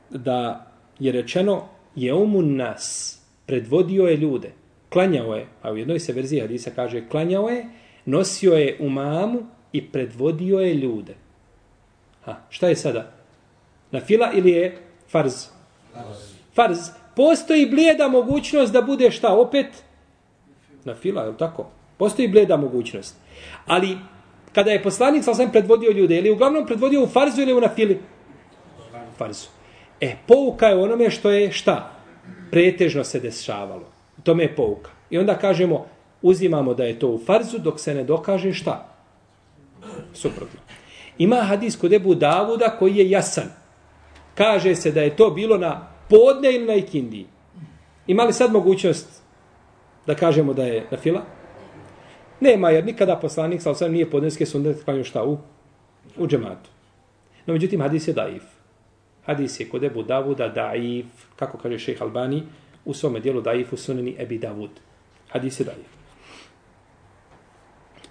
da 0.10 0.72
je 1.00 1.12
rečeno 1.12 1.68
je 1.96 2.14
umun 2.14 2.56
nas, 2.56 3.18
predvodio 3.46 4.04
je 4.04 4.18
ljude, 4.18 4.52
klanjao 4.90 5.36
je, 5.36 5.48
a 5.62 5.72
u 5.72 5.78
jednoj 5.78 6.00
se 6.00 6.14
verziji 6.14 6.42
hadisa 6.42 6.72
kaže 6.76 7.08
klanjao 7.10 7.50
je, 7.50 7.66
nosio 8.06 8.54
je 8.54 8.78
umamu 8.80 9.46
i 9.72 9.92
predvodio 9.92 10.60
je 10.60 10.74
ljude. 10.74 11.16
Ha, 12.26 12.36
šta 12.50 12.68
je 12.68 12.76
sada? 12.76 13.12
Na 13.92 14.00
fila 14.00 14.32
ili 14.34 14.52
je 14.52 14.78
farz? 15.08 15.34
Farz 16.56 16.78
postoji 17.16 17.66
blijeda 17.66 18.08
mogućnost 18.08 18.74
da 18.74 18.82
bude 18.82 19.12
šta 19.12 19.34
opet 19.34 19.68
na 20.84 20.96
fila, 20.96 21.24
je 21.24 21.38
tako? 21.38 21.70
Postoji 21.98 22.28
blijeda 22.28 22.58
mogućnost. 22.58 23.16
Ali 23.66 23.98
kada 24.54 24.72
je 24.72 24.84
poslanik 24.84 25.24
sa 25.24 25.34
sam 25.34 25.52
predvodio 25.52 25.92
ljude, 25.92 26.18
ili 26.18 26.32
uglavnom 26.32 26.66
predvodio 26.66 27.04
u 27.04 27.08
farzu 27.08 27.42
ili 27.42 27.54
u 27.54 27.62
nafili? 27.62 28.00
Farzu. 29.18 29.48
E, 30.02 30.16
pouka 30.28 30.68
je 30.68 30.76
onome 30.76 31.10
što 31.10 31.32
je 31.32 31.52
šta? 31.52 31.92
Pretežno 32.52 33.04
se 33.04 33.20
dešavalo. 33.20 33.86
To 34.24 34.36
me 34.36 34.44
je 34.44 34.56
pouka. 34.56 34.90
I 35.10 35.18
onda 35.18 35.38
kažemo, 35.38 35.86
uzimamo 36.22 36.74
da 36.74 36.84
je 36.84 37.00
to 37.00 37.08
u 37.08 37.20
farzu 37.26 37.58
dok 37.58 37.80
se 37.80 37.94
ne 37.94 38.04
dokaže 38.04 38.54
šta? 38.54 38.88
Suprotno. 40.14 40.60
Ima 41.18 41.36
hadis 41.36 41.76
kod 41.76 41.94
Ebu 41.94 42.16
Davuda 42.16 42.76
koji 42.80 42.96
je 42.96 43.10
jasan. 43.10 43.50
Kaže 44.36 44.76
se 44.76 44.92
da 44.92 45.02
je 45.02 45.16
to 45.16 45.30
bilo 45.30 45.58
na 45.58 45.88
podne 46.10 46.56
ili 46.56 46.66
na 46.66 46.76
ikindiji. 46.76 47.26
Ima 48.08 48.24
li 48.24 48.34
sad 48.34 48.52
mogućnost 48.52 49.22
da 50.08 50.16
kažemo 50.16 50.54
da 50.54 50.64
je 50.64 50.86
na 50.92 50.98
fila? 50.98 51.22
Nema, 52.40 52.70
jer 52.70 52.86
nikada 52.86 53.16
poslanik 53.16 53.62
sa 53.62 53.88
nije 53.88 54.10
podneske 54.10 54.46
sunnet 54.46 54.84
klanju 54.84 55.04
šta 55.04 55.24
u, 55.24 55.38
u 56.18 56.28
džematu. 56.28 56.70
No, 57.46 57.54
međutim, 57.54 57.82
hadis 57.82 58.08
je 58.08 58.14
daif. 58.14 58.44
Hadis 59.26 59.60
je 59.60 59.70
kod 59.70 59.84
Ebu 59.84 60.04
Davuda 60.04 60.48
daif, 60.48 61.06
kako 61.36 61.58
kaže 61.58 61.80
šejh 61.80 62.02
Albani, 62.02 62.44
u 62.86 62.94
svome 62.94 63.20
dijelu 63.20 63.42
daif 63.42 63.74
u 63.74 63.78
suneni 63.78 64.16
Ebi 64.20 64.38
Davud. 64.38 64.70
Hadis 65.30 65.60
je 65.60 65.64
daif. 65.64 66.01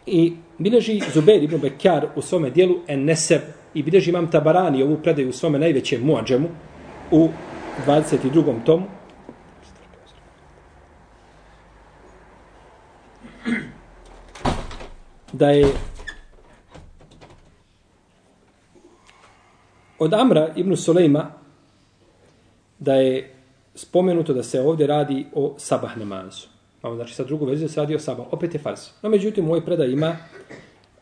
I 0.07 0.33
bileži 0.59 1.01
Zubair 1.15 1.43
ibn 1.43 1.61
Bekjar 1.61 2.07
u 2.17 2.23
svome 2.23 2.51
dijelu 2.51 2.75
En 2.87 3.05
Neseb 3.05 3.41
i 3.75 3.83
bileži 3.83 4.11
imam 4.11 4.31
Tabarani 4.31 4.83
ovu 4.83 4.97
predaju 5.03 5.29
u 5.29 5.33
svome 5.33 5.59
najvećem 5.59 6.03
muadžemu 6.03 6.49
u 7.11 7.29
22. 7.87 8.65
tomu. 8.65 8.87
Da 15.33 15.51
je 15.51 15.67
od 19.99 20.15
Amra 20.15 20.53
ibn 20.57 20.77
Sulejma 20.77 21.31
da 22.79 22.95
je 22.95 23.35
spomenuto 23.75 24.33
da 24.33 24.43
se 24.43 24.61
ovdje 24.61 24.87
radi 24.87 25.27
o 25.35 25.55
sabah 25.59 25.97
namazu. 25.97 26.60
Imamo 26.83 26.97
znači, 26.97 27.15
sa 27.15 27.25
drugu 27.25 27.47
verziju 27.47 27.69
se 27.69 27.81
radi 27.81 27.95
o 27.95 27.99
Saba. 27.99 28.25
Opet 28.31 28.55
je 28.55 28.61
fars. 28.61 28.91
No, 29.03 29.09
međutim, 29.09 29.45
u 29.45 29.49
ovoj 29.49 29.65
predaj 29.65 29.91
ima 29.91 30.17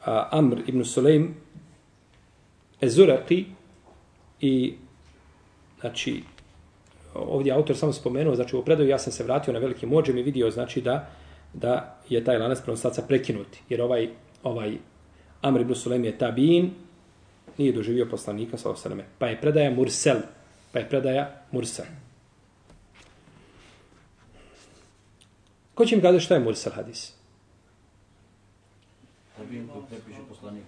a, 0.04 0.28
Amr 0.30 0.58
ibn 0.66 0.84
Sulejm 0.84 1.34
Ezuraki 2.80 3.44
i 4.40 4.74
znači 5.80 6.22
ovdje 7.14 7.52
autor 7.52 7.76
samo 7.76 7.92
spomenuo, 7.92 8.34
znači 8.34 8.56
u 8.56 8.64
predaju 8.64 8.88
ja 8.88 8.98
sam 8.98 9.12
se 9.12 9.24
vratio 9.24 9.52
na 9.52 9.58
veliki 9.58 9.86
mođem 9.86 10.18
i 10.18 10.22
vidio 10.22 10.50
znači 10.50 10.80
da 10.80 11.10
da 11.52 11.98
je 12.08 12.24
taj 12.24 12.38
lanac 12.38 12.60
prenoslaca 12.60 13.02
prekinuti. 13.02 13.62
Jer 13.68 13.82
ovaj, 13.82 14.08
ovaj 14.42 14.76
Amr 15.42 15.60
ibn 15.60 15.74
Sulejm 15.74 16.04
je 16.04 16.18
tabin, 16.18 16.70
nije 17.58 17.72
doživio 17.72 18.06
poslanika 18.10 18.56
sa 18.56 18.70
osaname. 18.70 19.04
Pa 19.18 19.26
je 19.26 19.40
predaja 19.40 19.70
Mursel. 19.70 20.16
Pa 20.72 20.78
je 20.78 20.88
predaja 20.88 21.42
Mursel. 21.52 21.86
Ko 25.78 25.86
će 25.86 25.96
mi 25.96 26.02
kazati 26.02 26.20
šta 26.20 26.34
je 26.34 26.40
Mursel 26.40 26.72
hadis? 26.72 27.12
Tabin 29.36 29.68
poslaniku. 30.28 30.66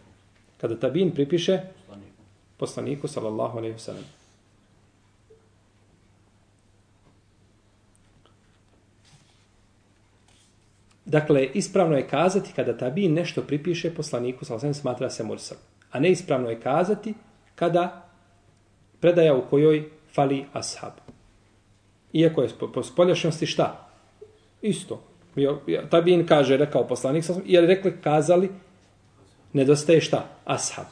Kada 0.61 0.76
tabin 0.81 1.11
pripiše 1.11 1.61
Poslaniku. 1.87 2.23
poslaniku, 2.57 3.09
sallallahu 3.09 3.59
alaihi 3.59 3.75
wa 3.75 3.79
sallam. 3.79 4.05
Dakle, 11.05 11.47
ispravno 11.55 11.97
je 11.97 12.09
kazati 12.09 12.52
kada 12.57 12.79
tabin 12.79 13.14
nešto 13.14 13.43
pripiše 13.43 13.95
poslaniku, 13.95 14.45
sallallahu 14.45 14.67
alaihi 14.67 14.81
smatra 14.81 15.11
se 15.11 15.25
Mursel. 15.25 15.59
A 15.90 16.00
neispravno 16.00 16.50
je 16.50 16.61
kazati 16.61 17.14
kada 17.55 18.09
predaja 19.00 19.35
u 19.35 19.47
kojoj 19.50 19.90
fali 20.14 20.45
ashab. 20.52 20.93
Iako 22.12 22.43
je 22.43 22.49
po, 22.61 22.73
po 22.73 22.83
spoljašnosti 22.83 23.47
šta? 23.47 23.89
Isto. 24.62 25.02
Tabin 25.90 26.26
kaže, 26.26 26.57
rekao 26.57 26.87
poslanik, 26.87 27.25
jer 27.45 27.64
rekli, 27.64 27.93
kazali, 28.02 28.49
nedostaje 29.52 30.00
šta? 30.00 30.29
Ashab. 30.45 30.85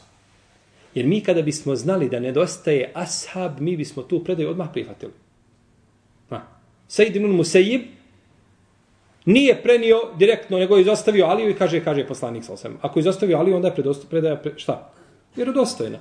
Jer 0.95 1.07
mi 1.07 1.21
kada 1.21 1.43
bismo 1.43 1.77
znali 1.77 2.09
da 2.09 2.21
nedostaje 2.21 2.91
ashab, 2.95 3.61
mi 3.61 3.77
bismo 3.77 4.03
tu 4.03 4.25
predaju 4.25 4.51
odmah 4.51 4.69
prihvatili. 4.73 5.13
Ha. 6.31 6.43
Sejid 6.89 7.17
ibn 7.17 7.31
Musejib 7.31 7.83
nije 9.25 9.63
prenio 9.63 10.01
direktno, 10.19 10.59
nego 10.59 10.77
je 10.77 10.83
izostavio 10.83 11.27
Aliju 11.27 11.51
i 11.51 11.55
kaže, 11.55 11.85
kaže 11.85 12.07
poslanik 12.07 12.45
sa 12.45 12.53
osam. 12.53 12.79
Ako 12.83 12.99
je 12.99 13.01
izostavio 13.01 13.39
Aliju, 13.39 13.57
onda 13.57 13.69
je 13.69 13.75
predosto, 13.75 14.07
predaja, 14.11 14.37
pre, 14.37 14.53
šta? 14.57 14.93
Vjerodostojna. 15.37 15.99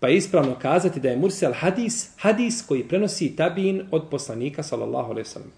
Pa 0.00 0.08
je 0.08 0.16
ispravno 0.16 0.54
kazati 0.62 1.00
da 1.00 1.08
je 1.08 1.16
Mursel 1.16 1.52
hadis, 1.52 2.10
hadis 2.16 2.66
koji 2.66 2.88
prenosi 2.88 3.36
tabin 3.36 3.82
od 3.90 4.08
poslanika, 4.10 4.62
sallallahu 4.62 5.10
alaihi 5.10 5.28
sallam. 5.28 5.52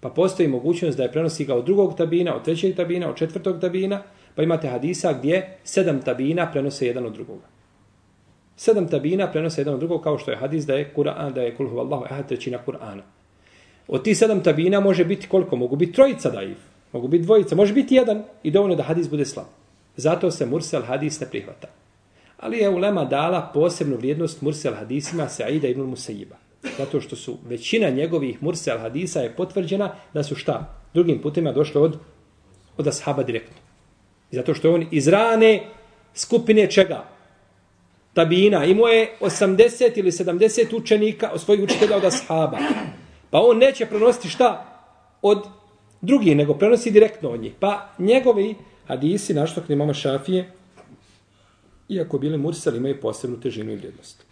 Pa 0.00 0.08
postoji 0.08 0.48
mogućnost 0.48 0.96
da 0.96 1.02
je 1.02 1.12
prenosi 1.12 1.44
ga 1.44 1.54
od 1.54 1.64
drugog 1.64 1.96
tabina, 1.96 2.36
od 2.36 2.44
trećeg 2.44 2.76
tabina, 2.76 3.10
od 3.10 3.16
četvrtog 3.16 3.60
tabina, 3.60 4.02
pa 4.34 4.42
imate 4.42 4.68
hadisa 4.68 5.12
gdje 5.12 5.58
sedam 5.64 6.02
tabina 6.02 6.50
prenose 6.52 6.86
jedan 6.86 7.06
od 7.06 7.12
drugoga. 7.12 7.46
Sedam 8.56 8.88
tabina 8.88 9.32
prenose 9.32 9.60
jedan 9.60 9.74
od 9.74 9.80
drugog, 9.80 10.02
kao 10.02 10.18
što 10.18 10.30
je 10.30 10.36
hadis 10.36 10.66
da 10.66 10.74
je 10.74 10.92
Kur'an, 10.96 11.32
da 11.32 11.42
je 11.42 11.54
kulhu 11.54 11.70
huvallahu 11.70 12.04
ehad 12.04 12.28
trećina 12.28 12.58
Kur'ana. 12.66 13.02
Od 13.88 14.04
tih 14.04 14.18
sedam 14.18 14.42
tabina 14.42 14.80
može 14.80 15.04
biti 15.04 15.28
koliko? 15.28 15.56
Mogu 15.56 15.76
biti 15.76 15.92
trojica 15.92 16.30
daif, 16.30 16.58
mogu 16.92 17.08
biti 17.08 17.24
dvojica, 17.24 17.56
može 17.56 17.74
biti 17.74 17.94
jedan 17.94 18.22
i 18.42 18.50
dovoljno 18.50 18.76
da 18.76 18.82
hadis 18.82 19.10
bude 19.10 19.24
slab. 19.24 19.46
Zato 19.96 20.30
se 20.30 20.46
mursel 20.46 20.82
hadis 20.82 21.20
ne 21.20 21.26
prihvata. 21.26 21.68
Ali 22.38 22.58
je 22.58 22.68
ulema 22.68 23.04
dala 23.04 23.50
posebnu 23.54 23.96
vrijednost 23.96 24.42
mursel 24.42 24.74
hadisima 24.74 25.28
Sa'ida 25.28 25.70
ibn 25.70 25.82
Musajiba. 25.82 26.36
Zato 26.78 27.00
što 27.00 27.16
su 27.16 27.38
većina 27.48 27.90
njegovih 27.90 28.42
mursel 28.42 28.78
hadisa 28.78 29.20
je 29.20 29.36
potvrđena 29.36 29.94
da 30.14 30.22
su 30.22 30.34
šta? 30.34 30.74
Drugim 30.94 31.22
putima 31.22 31.52
došle 31.52 31.80
od, 31.80 31.98
od 32.76 32.88
ashaba 32.88 33.22
direktno. 33.22 33.56
Zato 34.30 34.54
što 34.54 34.68
je 34.68 34.74
on 34.74 34.86
iz 34.90 35.08
rane 35.08 35.66
skupine 36.14 36.70
čega? 36.70 37.04
Tabina. 38.14 38.64
Imao 38.64 38.86
je 38.88 39.16
80 39.20 39.98
ili 39.98 40.10
70 40.10 40.76
učenika 40.76 41.30
od 41.32 41.40
svojih 41.40 41.62
učitelja 41.62 41.96
od 41.96 42.04
ashaba. 42.04 42.58
Pa 43.30 43.40
on 43.40 43.58
neće 43.58 43.86
prenositi 43.86 44.28
šta? 44.28 44.80
Od 45.22 45.46
drugih, 46.00 46.36
nego 46.36 46.54
prenosi 46.54 46.90
direktno 46.90 47.30
od 47.30 47.40
njih. 47.40 47.52
Pa 47.60 47.88
njegovi 47.98 48.54
hadisi, 48.86 49.34
našto 49.34 49.60
kod 49.60 49.70
imamo 49.70 49.94
šafije, 49.94 50.52
iako 51.88 52.18
bili 52.18 52.38
mursel, 52.38 52.76
imaju 52.76 53.00
posebnu 53.00 53.40
težinu 53.40 53.72
i 53.72 53.76
vrijednost. 53.76 54.25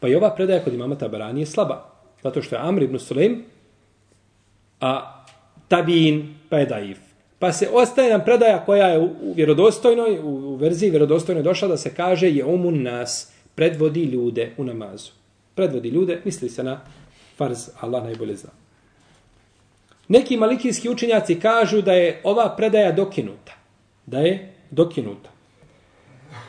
Pa 0.00 0.08
i 0.08 0.14
ova 0.14 0.30
predaja 0.34 0.64
kod 0.64 0.74
imama 0.74 0.94
Tabarani 0.94 1.40
je 1.40 1.46
slaba. 1.46 1.90
Zato 2.22 2.42
što 2.42 2.56
je 2.56 2.60
Amr 2.62 2.82
ibn 2.82 2.98
Sulaim, 2.98 3.44
a 4.80 5.24
Tabin, 5.68 6.34
pa 6.48 6.58
je 6.58 6.66
Daif. 6.66 6.98
Pa 7.38 7.52
se 7.52 7.68
ostaje 7.72 8.10
nam 8.10 8.24
predaja 8.24 8.64
koja 8.64 8.86
je 8.86 8.98
u 8.98 9.32
vjerodostojnoj, 9.36 10.18
u 10.22 10.54
verziji 10.54 10.90
vjerodostojnoj 10.90 11.42
došla 11.42 11.68
da 11.68 11.76
se 11.76 11.94
kaže 11.94 12.30
je 12.30 12.44
umun 12.44 12.82
nas, 12.82 13.32
predvodi 13.54 14.04
ljude 14.04 14.52
u 14.56 14.64
namazu. 14.64 15.10
Predvodi 15.54 15.88
ljude, 15.88 16.20
misli 16.24 16.48
se 16.48 16.62
na 16.62 16.80
farz, 17.36 17.68
Allah 17.80 18.04
najbolje 18.04 18.36
zna. 18.36 18.50
Neki 20.08 20.36
malikijski 20.36 20.88
učenjaci 20.88 21.40
kažu 21.40 21.82
da 21.82 21.92
je 21.92 22.20
ova 22.24 22.54
predaja 22.56 22.92
dokinuta. 22.92 23.52
Da 24.06 24.18
je 24.18 24.54
dokinuta. 24.70 25.33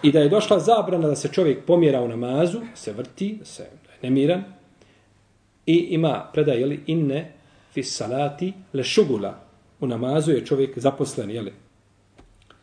I 0.03 0.11
da 0.11 0.19
je 0.19 0.29
došla 0.29 0.59
zabrana 0.59 1.07
da 1.07 1.15
se 1.15 1.29
čovjek 1.33 1.65
pomjera 1.65 2.01
u 2.01 2.07
namazu, 2.07 2.61
se 2.75 2.93
vrti, 2.93 3.39
se 3.43 3.67
nemiran. 4.01 4.43
I 5.65 5.73
ima 5.73 6.29
predaj, 6.33 6.59
jeli, 6.59 6.83
inne 6.87 7.31
fis 7.73 7.97
salati 7.97 8.53
le 8.73 8.83
šugula. 8.83 9.39
U 9.79 9.87
namazu 9.87 10.31
je 10.31 10.45
čovjek 10.45 10.79
zaposlen, 10.79 11.31
jeli. 11.31 11.53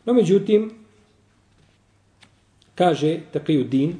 No, 0.05 0.13
međutim, 0.13 0.71
kaže 2.75 3.19
Taqiju 3.33 3.63
Din 3.63 3.95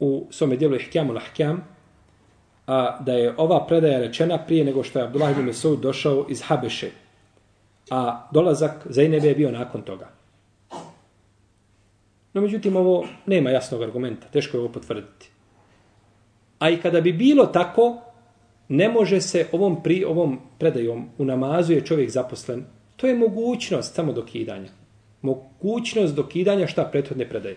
u 0.00 0.26
svome 0.30 0.56
dijelu 0.56 0.76
Ihkjamu 0.76 1.12
Lahkjam, 1.12 1.64
a 2.66 3.00
da 3.00 3.12
je 3.12 3.34
ova 3.36 3.66
predaja 3.66 3.98
rečena 3.98 4.38
prije 4.38 4.64
nego 4.64 4.82
što 4.82 4.98
je 4.98 5.04
Abdullah 5.04 5.32
ibn 5.32 5.46
Mesud 5.46 5.80
došao 5.80 6.26
iz 6.28 6.42
Habeše. 6.42 6.90
A 7.90 8.28
dolazak 8.32 8.86
Zainebe 8.90 9.28
je 9.28 9.34
bio 9.34 9.50
nakon 9.50 9.82
toga. 9.82 10.17
No, 12.38 12.42
međutim, 12.42 12.76
ovo 12.76 13.06
nema 13.26 13.50
jasnog 13.50 13.82
argumenta. 13.82 14.26
Teško 14.32 14.56
je 14.56 14.60
ovo 14.60 14.72
potvrditi. 14.72 15.30
A 16.58 16.70
i 16.70 16.76
kada 16.76 17.00
bi 17.00 17.12
bilo 17.12 17.46
tako, 17.46 17.96
ne 18.68 18.88
može 18.88 19.20
se 19.20 19.46
ovom, 19.52 19.82
pri, 19.82 20.04
ovom 20.04 20.38
predajom 20.58 21.08
u 21.18 21.24
namazu 21.24 21.72
je 21.72 21.84
čovjek 21.84 22.10
zaposlen. 22.10 22.64
To 22.96 23.06
je 23.06 23.14
mogućnost 23.14 23.94
samo 23.94 24.12
dokidanja. 24.12 24.68
Mogućnost 25.22 26.14
dokidanja 26.14 26.66
šta 26.66 26.84
prethodne 26.84 27.28
predaje. 27.28 27.56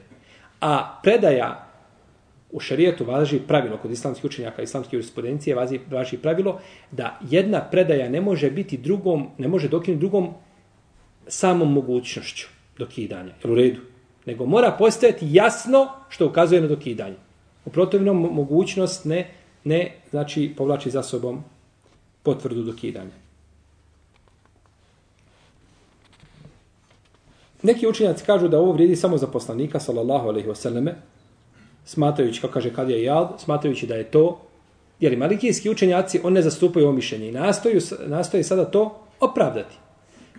A 0.61 0.99
predaja 1.03 1.67
u 2.51 2.59
šarijetu 2.59 3.05
važi 3.05 3.39
pravilo 3.47 3.77
kod 3.77 3.91
islamskih 3.91 4.25
učenjaka, 4.25 4.61
islamske 4.61 4.95
jurisprudencije 4.95 5.55
važi, 5.55 5.79
važi 5.91 6.17
pravilo 6.17 6.59
da 6.91 7.19
jedna 7.29 7.61
predaja 7.71 8.09
ne 8.09 8.21
može 8.21 8.51
biti 8.51 8.77
drugom, 8.77 9.29
ne 9.37 9.47
može 9.47 9.69
dokinuti 9.69 9.99
drugom 9.99 10.33
samom 11.27 11.73
mogućnošću 11.73 12.47
dokidanja. 12.77 13.33
Jel 13.43 13.53
u 13.53 13.55
redu? 13.55 13.90
Nego 14.25 14.45
mora 14.45 14.71
postojati 14.71 15.27
jasno 15.31 15.87
što 16.09 16.27
ukazuje 16.27 16.61
na 16.61 16.67
dokidanje. 16.67 17.15
U 17.65 17.69
protivnom 17.69 18.17
mogućnost 18.17 19.05
ne, 19.05 19.33
ne 19.63 19.95
znači 20.09 20.53
povlači 20.57 20.91
za 20.91 21.03
sobom 21.03 21.43
potvrdu 22.23 22.63
dokidanja. 22.63 23.21
Neki 27.63 27.87
učenjaci 27.87 28.25
kažu 28.25 28.47
da 28.47 28.59
ovo 28.59 28.71
vrijedi 28.71 28.95
samo 28.95 29.17
za 29.17 29.27
poslanika, 29.27 29.79
sallallahu 29.79 30.27
alaihi 30.27 30.49
wasallame, 30.49 30.93
smatrajući, 31.85 32.41
kao 32.41 32.49
kaže 32.49 32.73
Kadija 32.73 32.97
je 32.97 33.03
jad, 33.03 33.29
smatrajući 33.37 33.87
da 33.87 33.95
je 33.95 34.11
to, 34.11 34.41
jer 34.99 35.17
malikijski 35.17 35.69
učenjaci, 35.69 36.19
on 36.23 36.33
ne 36.33 36.41
zastupaju 36.41 36.85
ovo 36.85 36.95
mišljenje 36.95 37.29
i 37.29 37.31
nastoju, 37.31 37.81
nastoje 38.05 38.43
sada 38.43 38.65
to 38.65 38.99
opravdati. 39.19 39.75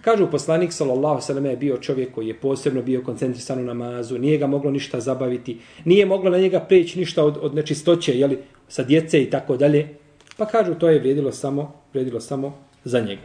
Kažu 0.03 0.27
poslanik 0.31 0.73
sallallahu 0.73 1.21
alejhi 1.29 1.49
je 1.49 1.57
bio 1.57 1.77
čovjek 1.77 2.15
koji 2.15 2.29
je 2.29 2.41
posebno 2.41 2.83
bio 2.83 3.03
koncentrisan 3.03 3.59
u 3.59 3.65
namazu, 3.65 4.19
nije 4.19 4.39
ga 4.39 4.47
moglo 4.47 4.71
ništa 4.71 5.01
zabaviti, 5.01 5.59
nije 5.85 6.07
moglo 6.07 6.31
na 6.31 6.39
njega 6.39 6.61
preći 6.61 6.99
ništa 6.99 7.25
od 7.25 7.39
od 7.43 7.55
nečistoće, 7.55 8.19
je 8.19 8.27
li, 8.27 8.39
sa 8.69 8.83
djece 8.83 9.23
i 9.23 9.31
tako 9.31 9.57
dalje. 9.57 9.89
Pa 10.37 10.47
kažu 10.47 10.75
to 10.75 10.89
je 10.89 10.99
vrijedilo 10.99 11.33
samo, 11.33 11.73
vrijedilo 11.93 12.21
samo 12.21 12.59
za 12.85 13.01
njega. 13.01 13.23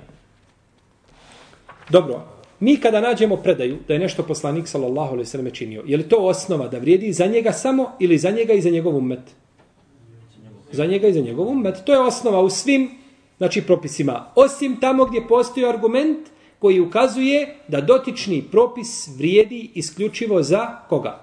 Dobro, 1.90 2.22
mi 2.60 2.78
kada 2.78 3.02
nađemo 3.02 3.38
predaju 3.38 3.78
da 3.88 3.94
je 3.94 4.00
nešto 4.00 4.24
poslanik 4.24 4.68
sallallahu 4.68 5.10
alejhi 5.10 5.28
ve 5.28 5.32
selleme 5.32 5.52
činio, 5.52 5.84
je 5.86 5.98
li 5.98 6.10
to 6.10 6.18
osnova 6.18 6.68
da 6.68 6.78
vrijedi 6.78 7.14
za 7.14 7.26
njega 7.26 7.52
samo 7.52 7.92
ili 8.00 8.18
za 8.18 8.32
njega 8.32 8.54
i 8.54 8.62
za 8.62 8.70
njegov 8.70 8.98
ummet? 8.98 9.36
Za 10.72 10.86
njega 10.86 11.08
i 11.08 11.14
za 11.14 11.22
njegov 11.22 11.48
ummet. 11.48 11.76
To 11.86 11.94
je 11.94 12.00
osnova 12.00 12.42
u 12.42 12.50
svim 12.50 12.90
znači 13.38 13.62
propisima. 13.62 14.26
Osim 14.36 14.80
tamo 14.80 15.06
gdje 15.06 15.28
postoji 15.28 15.66
argument 15.66 16.37
koji 16.60 16.80
ukazuje 16.80 17.56
da 17.68 17.82
dotični 17.82 18.44
propis 18.52 19.10
vrijedi 19.18 19.72
isključivo 19.74 20.44
za 20.44 20.80
koga? 20.90 21.22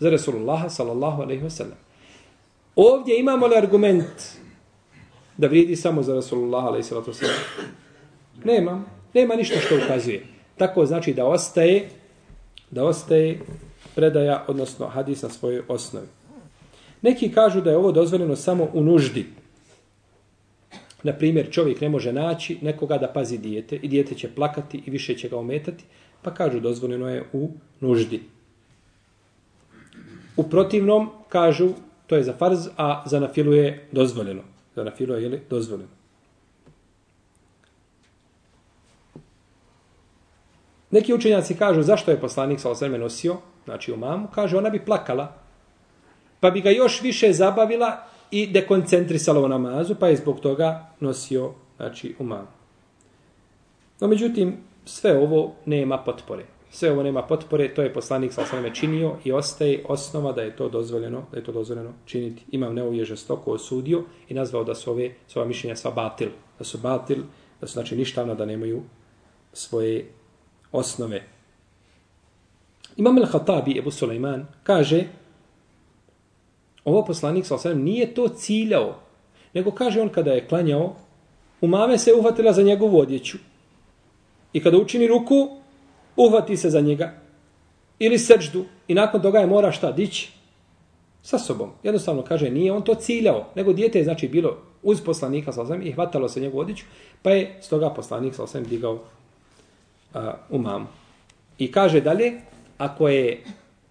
Za 0.00 0.10
Resulullah 0.10 0.64
sallallahu 0.68 1.22
alaihi 1.22 1.42
wa 1.42 1.50
sallam. 1.50 1.78
Ovdje 2.76 3.20
imamo 3.20 3.46
li 3.46 3.56
argument 3.56 4.22
da 5.36 5.46
vrijedi 5.46 5.76
samo 5.76 6.02
za 6.02 6.14
Rasulullah 6.14 6.84
sallam? 6.84 7.04
Nema. 8.44 8.84
Nema 9.14 9.34
ništa 9.34 9.60
što 9.60 9.76
ukazuje. 9.84 10.26
Tako 10.56 10.86
znači 10.86 11.14
da 11.14 11.26
ostaje 11.26 11.88
da 12.70 12.84
ostaje 12.84 13.40
predaja, 13.94 14.44
odnosno 14.48 14.86
hadis 14.86 15.22
na 15.22 15.28
svojoj 15.28 15.62
osnovi. 15.68 16.06
Neki 17.02 17.32
kažu 17.32 17.60
da 17.60 17.70
je 17.70 17.76
ovo 17.76 17.92
dozvoljeno 17.92 18.36
samo 18.36 18.68
u 18.72 18.82
nuždi. 18.82 19.26
Na 21.06 21.12
primjer, 21.12 21.50
čovjek 21.50 21.80
ne 21.80 21.88
može 21.88 22.12
naći 22.12 22.58
nekoga 22.62 22.98
da 22.98 23.08
pazi 23.08 23.38
dijete 23.38 23.76
i 23.76 23.88
dijete 23.88 24.14
će 24.14 24.34
plakati 24.34 24.82
i 24.86 24.90
više 24.90 25.14
će 25.14 25.28
ga 25.28 25.38
ometati, 25.38 25.84
pa 26.22 26.34
kažu 26.34 26.60
dozvoljeno 26.60 27.08
je 27.08 27.24
u 27.32 27.50
nuždi. 27.80 28.22
U 30.36 30.42
protivnom 30.42 31.10
kažu 31.28 31.68
to 32.06 32.16
je 32.16 32.22
za 32.22 32.32
farz, 32.32 32.66
a 32.76 33.04
za 33.06 33.20
nafilu 33.20 33.52
je 33.52 33.88
dozvoljeno. 33.92 34.42
Za 34.74 34.84
nafilu 34.84 35.14
je 35.14 35.28
li, 35.28 35.40
dozvoljeno. 35.50 35.90
Neki 40.90 41.14
učenjaci 41.14 41.54
kažu 41.54 41.82
zašto 41.82 42.10
je 42.10 42.20
poslanik 42.20 42.60
sa 42.60 42.70
osreme 42.70 42.98
nosio, 42.98 43.36
znači 43.64 43.92
u 43.92 43.96
mamu, 43.96 44.28
kaže 44.34 44.56
ona 44.56 44.70
bi 44.70 44.84
plakala, 44.84 45.32
pa 46.40 46.50
bi 46.50 46.60
ga 46.60 46.70
još 46.70 47.02
više 47.02 47.32
zabavila 47.32 48.06
i 48.30 48.46
dekoncentrisalo 48.46 49.44
u 49.44 49.48
namazu, 49.48 49.94
pa 49.94 50.08
je 50.08 50.16
zbog 50.16 50.40
toga 50.40 50.86
nosio 51.00 51.52
znači, 51.76 52.14
umam. 52.18 52.46
No 54.00 54.08
međutim, 54.08 54.56
sve 54.84 55.18
ovo 55.18 55.54
nema 55.66 55.98
potpore. 55.98 56.44
Sve 56.70 56.92
ovo 56.92 57.02
nema 57.02 57.22
potpore, 57.22 57.74
to 57.74 57.82
je 57.82 57.92
poslanik 57.92 58.32
sa 58.32 58.42
osreme 58.42 58.74
činio 58.74 59.16
i 59.24 59.32
ostaje 59.32 59.84
osnova 59.88 60.32
da 60.32 60.42
je 60.42 60.56
to 60.56 60.68
dozvoljeno, 60.68 61.22
da 61.32 61.38
je 61.38 61.44
to 61.44 61.52
dozvoljeno 61.52 61.92
činiti. 62.04 62.42
Imam 62.50 62.74
neovije 62.74 63.04
žestoko 63.04 63.52
osudio 63.52 64.02
i 64.28 64.34
nazvao 64.34 64.64
da 64.64 64.74
su 64.74 64.90
ove, 64.90 65.10
svoja 65.28 65.46
mišljenja 65.46 65.76
sva 65.76 65.90
batil, 65.90 66.28
da 66.58 66.64
su 66.64 66.78
batil, 66.78 67.22
da 67.60 67.66
su 67.66 67.72
znači 67.72 67.96
ništavno 67.96 68.34
da 68.34 68.44
nemaju 68.44 68.82
svoje 69.52 70.10
osnove. 70.72 71.22
Imam 72.96 73.16
el-Hatabi, 73.16 73.78
Ebu 73.78 73.90
Suleiman, 73.90 74.46
kaže 74.62 75.04
ovo 76.86 77.04
poslanik 77.04 77.46
sa 77.46 77.74
nije 77.74 78.14
to 78.14 78.28
ciljao, 78.28 78.94
nego 79.54 79.70
kaže 79.70 80.00
on 80.00 80.08
kada 80.08 80.32
je 80.32 80.46
klanjao, 80.48 80.94
umame 81.60 81.98
se 81.98 82.14
uhvatila 82.14 82.52
za 82.52 82.62
njegovu 82.62 82.98
odjeću. 82.98 83.38
I 84.52 84.62
kada 84.62 84.78
učini 84.78 85.06
ruku, 85.06 85.48
uhvati 86.16 86.56
se 86.56 86.70
za 86.70 86.80
njega. 86.80 87.12
Ili 87.98 88.18
srđdu. 88.18 88.64
I 88.88 88.94
nakon 88.94 89.22
toga 89.22 89.38
je 89.38 89.46
mora 89.46 89.72
šta 89.72 89.92
dići? 89.92 90.32
Sa 91.22 91.38
sobom. 91.38 91.70
Jednostavno 91.82 92.22
kaže, 92.22 92.50
nije 92.50 92.72
on 92.72 92.82
to 92.82 92.94
ciljao, 92.94 93.46
nego 93.54 93.72
dijete 93.72 93.98
je 93.98 94.04
znači 94.04 94.28
bilo 94.28 94.56
uz 94.82 95.00
poslanika 95.00 95.52
sa 95.52 95.76
i 95.82 95.92
hvatalo 95.92 96.28
se 96.28 96.40
njegovu 96.40 96.60
odjeću, 96.60 96.84
pa 97.22 97.30
je 97.30 97.58
stoga 97.62 97.90
poslanik 97.90 98.34
sa 98.34 98.60
digao 98.60 98.92
uh, 98.92 100.20
umamu. 100.50 100.86
I 101.58 101.72
kaže 101.72 102.00
dalje, 102.00 102.32
ako 102.78 103.08
je 103.08 103.44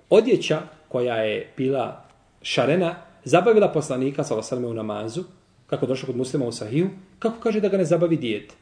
odjeća 0.10 0.62
koja 0.88 1.16
je 1.16 1.54
bila 1.58 2.05
šarena, 2.46 2.96
zabavila 3.24 3.72
poslanika 3.72 4.24
sa 4.24 4.58
u 4.68 4.74
namazu, 4.74 5.24
kako 5.68 5.86
došlo 5.86 6.06
kod 6.06 6.18
muslima 6.18 6.46
u 6.46 6.52
sahiju, 6.52 6.90
kako 7.20 7.40
kaže 7.40 7.60
da 7.60 7.70
ga 7.70 7.78
ne 7.78 7.86
zabavi 7.86 8.18
dijete? 8.18 8.56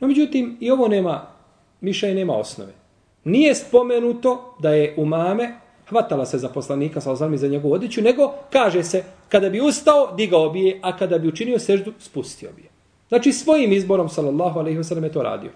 No, 0.00 0.08
međutim, 0.08 0.56
i 0.60 0.70
ovo 0.70 0.88
nema, 0.88 1.26
miša 1.80 2.08
i 2.08 2.14
nema 2.14 2.36
osnove. 2.36 2.72
Nije 3.24 3.54
spomenuto 3.54 4.56
da 4.58 4.70
je 4.70 4.94
u 4.96 5.04
mame 5.04 5.54
hvatala 5.88 6.26
se 6.26 6.38
za 6.38 6.48
poslanika 6.48 7.00
sa 7.00 7.12
osaleme 7.12 7.36
za 7.36 7.48
njegovu 7.48 7.74
odjeću, 7.74 8.02
nego 8.02 8.32
kaže 8.52 8.82
se, 8.82 9.04
kada 9.28 9.50
bi 9.50 9.60
ustao, 9.60 10.14
digao 10.16 10.50
bi 10.50 10.62
je, 10.62 10.80
a 10.82 10.96
kada 10.96 11.18
bi 11.18 11.28
učinio 11.28 11.58
seždu, 11.58 11.92
spustio 11.98 12.50
bi 12.56 12.62
je. 12.62 12.68
Znači, 13.08 13.32
svojim 13.32 13.72
izborom, 13.72 14.08
sallallahu 14.08 14.58
alaihi 14.58 14.78
wa 14.78 15.04
je 15.04 15.12
to 15.12 15.22
radio. 15.22 15.50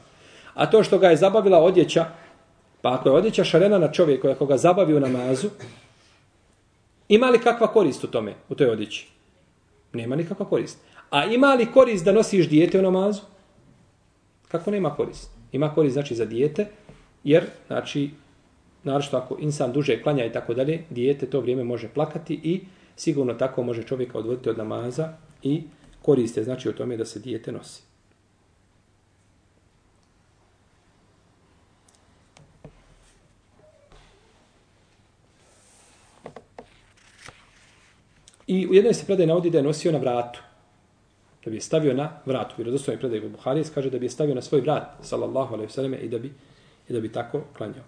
A 0.54 0.70
to 0.70 0.82
što 0.82 0.98
ga 0.98 1.08
je 1.08 1.16
zabavila 1.16 1.58
odjeća, 1.58 2.04
pa 2.82 2.94
ako 2.94 3.08
je 3.08 3.14
odjeća 3.14 3.44
šarena 3.44 3.78
na 3.78 3.92
čovjeku, 3.92 4.28
ako 4.28 4.46
ga 4.46 4.56
zabavi 4.56 4.94
u 4.94 5.00
namazu, 5.00 5.48
ima 7.10 7.30
li 7.30 7.38
kakva 7.38 7.66
korist 7.66 8.04
u 8.04 8.06
tome, 8.06 8.34
u 8.48 8.54
toj 8.54 8.70
odjeći? 8.70 9.08
Nema 9.92 10.16
nikakva 10.16 10.46
korist. 10.46 10.78
A 11.10 11.24
ima 11.24 11.54
li 11.54 11.66
korist 11.66 12.04
da 12.04 12.12
nosiš 12.12 12.48
dijete 12.48 12.78
u 12.78 12.82
namazu? 12.82 13.20
Kako 14.48 14.70
nema 14.70 14.94
korist? 14.94 15.30
Ima 15.52 15.74
korist 15.74 15.92
znači 15.92 16.14
za 16.14 16.24
dijete, 16.24 16.66
jer, 17.24 17.44
znači, 17.66 18.10
naravno 18.84 19.18
ako 19.18 19.36
insan 19.38 19.72
duže 19.72 20.02
klanja 20.02 20.24
i 20.24 20.32
tako 20.32 20.54
dalje, 20.54 20.84
dijete 20.90 21.26
to 21.26 21.40
vrijeme 21.40 21.64
može 21.64 21.88
plakati 21.88 22.40
i 22.44 22.60
sigurno 22.96 23.34
tako 23.34 23.62
može 23.62 23.82
čovjeka 23.82 24.18
odvoditi 24.18 24.50
od 24.50 24.58
namaza 24.58 25.12
i 25.42 25.62
koriste 26.02 26.42
znači 26.42 26.68
u 26.68 26.72
tome 26.72 26.96
da 26.96 27.04
se 27.04 27.18
dijete 27.18 27.52
nosi. 27.52 27.89
I 38.50 38.66
u 38.66 38.74
jednoj 38.74 38.94
se 38.94 39.06
predaj 39.06 39.26
navodi 39.26 39.50
da 39.50 39.58
je 39.58 39.64
nosio 39.64 39.92
na 39.92 39.98
vratu. 39.98 40.40
Da 41.44 41.50
bi 41.50 41.56
je 41.56 41.60
stavio 41.60 41.94
na 41.94 42.08
vratu. 42.26 42.54
Jer 42.58 42.68
odostojno 42.68 42.96
je 42.96 43.00
predaj 43.00 43.26
u 43.26 43.30
Buharije, 43.30 43.64
kaže 43.74 43.90
da 43.90 43.98
bi 43.98 44.06
je 44.06 44.10
stavio 44.10 44.34
na 44.34 44.42
svoj 44.42 44.60
vrat, 44.60 44.88
sallallahu 45.02 45.54
alaihi 45.54 45.70
vseleme, 45.70 45.98
i 45.98 46.08
da 46.08 46.18
bi, 46.18 46.32
i 46.88 46.92
da 46.92 47.00
bi 47.00 47.12
tako 47.12 47.44
klanjao. 47.56 47.84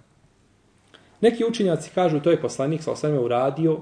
Neki 1.20 1.44
učinjaci 1.44 1.90
kažu 1.94 2.20
to 2.20 2.30
je 2.30 2.40
poslanik 2.40 2.82
sallallahu 2.82 3.06
alaihi 3.06 3.24
uradio 3.24 3.80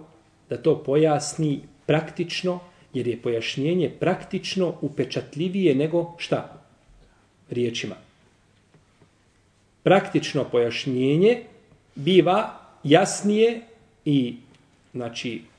da 0.50 0.56
to 0.56 0.78
pojasni 0.82 1.60
praktično, 1.86 2.58
jer 2.94 3.08
je 3.08 3.22
pojašnjenje 3.22 3.90
praktično 4.00 4.74
upečatljivije 4.80 5.74
nego 5.74 6.14
šta? 6.18 6.62
Riječima. 7.50 7.94
Praktično 9.82 10.44
pojašnjenje 10.44 11.42
biva 11.94 12.58
jasnije 12.84 13.60
i 14.04 14.36
znači 14.94 15.49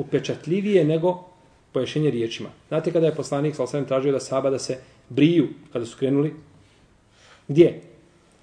upečatljivije 0.00 0.84
nego 0.84 1.24
pojašenje 1.72 2.10
riječima. 2.10 2.48
Znate 2.68 2.92
kada 2.92 3.06
je 3.06 3.14
poslanik 3.14 3.56
sa 3.56 3.62
osvijem 3.62 3.86
tražio 3.86 4.12
da 4.12 4.20
saba 4.20 4.50
da 4.50 4.58
se 4.58 4.78
briju 5.08 5.48
kada 5.72 5.86
su 5.86 5.98
krenuli? 5.98 6.34
Gdje? 7.48 7.80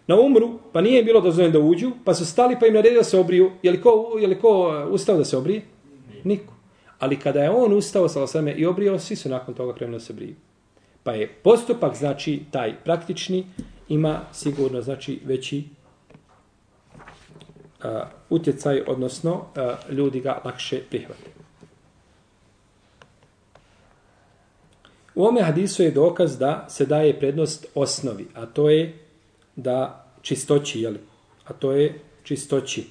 Na 0.08 0.20
umru, 0.20 0.60
pa 0.72 0.82
nije 0.82 1.04
bilo 1.04 1.22
dozvoljeno 1.22 1.54
da 1.54 1.60
uđu, 1.60 1.92
pa 2.06 2.14
su 2.14 2.26
stali 2.26 2.58
pa 2.60 2.68
im 2.68 2.74
naredio 2.74 3.00
da 3.00 3.04
se 3.04 3.20
obriju. 3.20 3.52
Je 3.64 3.72
li 3.72 3.82
ko, 3.82 4.18
je 4.20 4.28
li 4.28 4.40
ko 4.40 4.74
e, 4.74 4.86
ustao 4.86 5.18
da 5.18 5.26
se 5.26 5.38
obrije? 5.38 5.62
Niko. 6.24 6.54
Ali 7.00 7.20
kada 7.20 7.44
je 7.44 7.50
on 7.50 7.74
ustao 7.74 8.10
sa 8.10 8.24
osvijem 8.24 8.54
i 8.58 8.66
obrio, 8.66 9.00
svi 9.00 9.16
su 9.16 9.30
nakon 9.30 9.54
toga 9.54 9.74
krenuli 9.74 9.96
da 9.96 10.06
se 10.06 10.14
briju. 10.14 10.36
Pa 11.04 11.12
je 11.12 11.28
postupak, 11.44 11.96
znači, 11.96 12.42
taj 12.52 12.76
praktični, 12.84 13.46
ima 13.90 14.22
sigurno, 14.34 14.82
znači, 14.82 15.20
veći 15.26 15.64
uh, 17.84 17.90
utjecaj, 18.30 18.82
odnosno 18.88 19.34
uh, 19.34 19.94
ljudi 19.94 20.20
ga 20.20 20.42
lakše 20.46 20.82
prihvataju. 20.90 21.47
U 25.18 25.26
ome 25.26 25.42
hadisu 25.42 25.84
je 25.84 25.92
dokaz 25.92 26.38
da 26.38 26.66
se 26.70 26.86
daje 26.86 27.20
prednost 27.20 27.66
osnovi, 27.76 28.28
a 28.34 28.46
to 28.46 28.70
je 28.70 28.94
da 29.56 30.06
čistoći, 30.22 30.82
jel? 30.82 30.96
a 31.46 31.54
to 31.54 31.72
je 31.72 32.00
čistoći. 32.24 32.86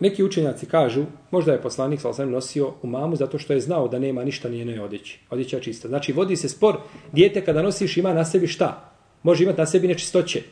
Neki 0.00 0.24
učenjaci 0.24 0.66
kažu, 0.66 1.04
možda 1.30 1.52
je 1.52 1.62
poslanik 1.62 2.00
sa 2.00 2.08
osam 2.08 2.30
nosio 2.30 2.72
u 2.82 2.86
mamu 2.86 3.16
zato 3.16 3.38
što 3.38 3.52
je 3.52 3.60
znao 3.60 3.88
da 3.88 3.98
nema 3.98 4.24
ništa 4.24 4.48
njenoj 4.48 4.78
odjeći. 4.78 5.20
Odjeća 5.30 5.60
čista. 5.60 5.88
Znači, 5.88 6.12
vodi 6.12 6.36
se 6.36 6.48
spor, 6.48 6.76
dijete 7.12 7.44
kada 7.44 7.62
nosiš 7.62 7.96
ima 7.96 8.14
na 8.14 8.24
sebi 8.24 8.46
šta? 8.46 8.92
Može 9.22 9.44
imati 9.44 9.60
na 9.60 9.66
sebi 9.66 9.88
nečistoće. 9.88 10.42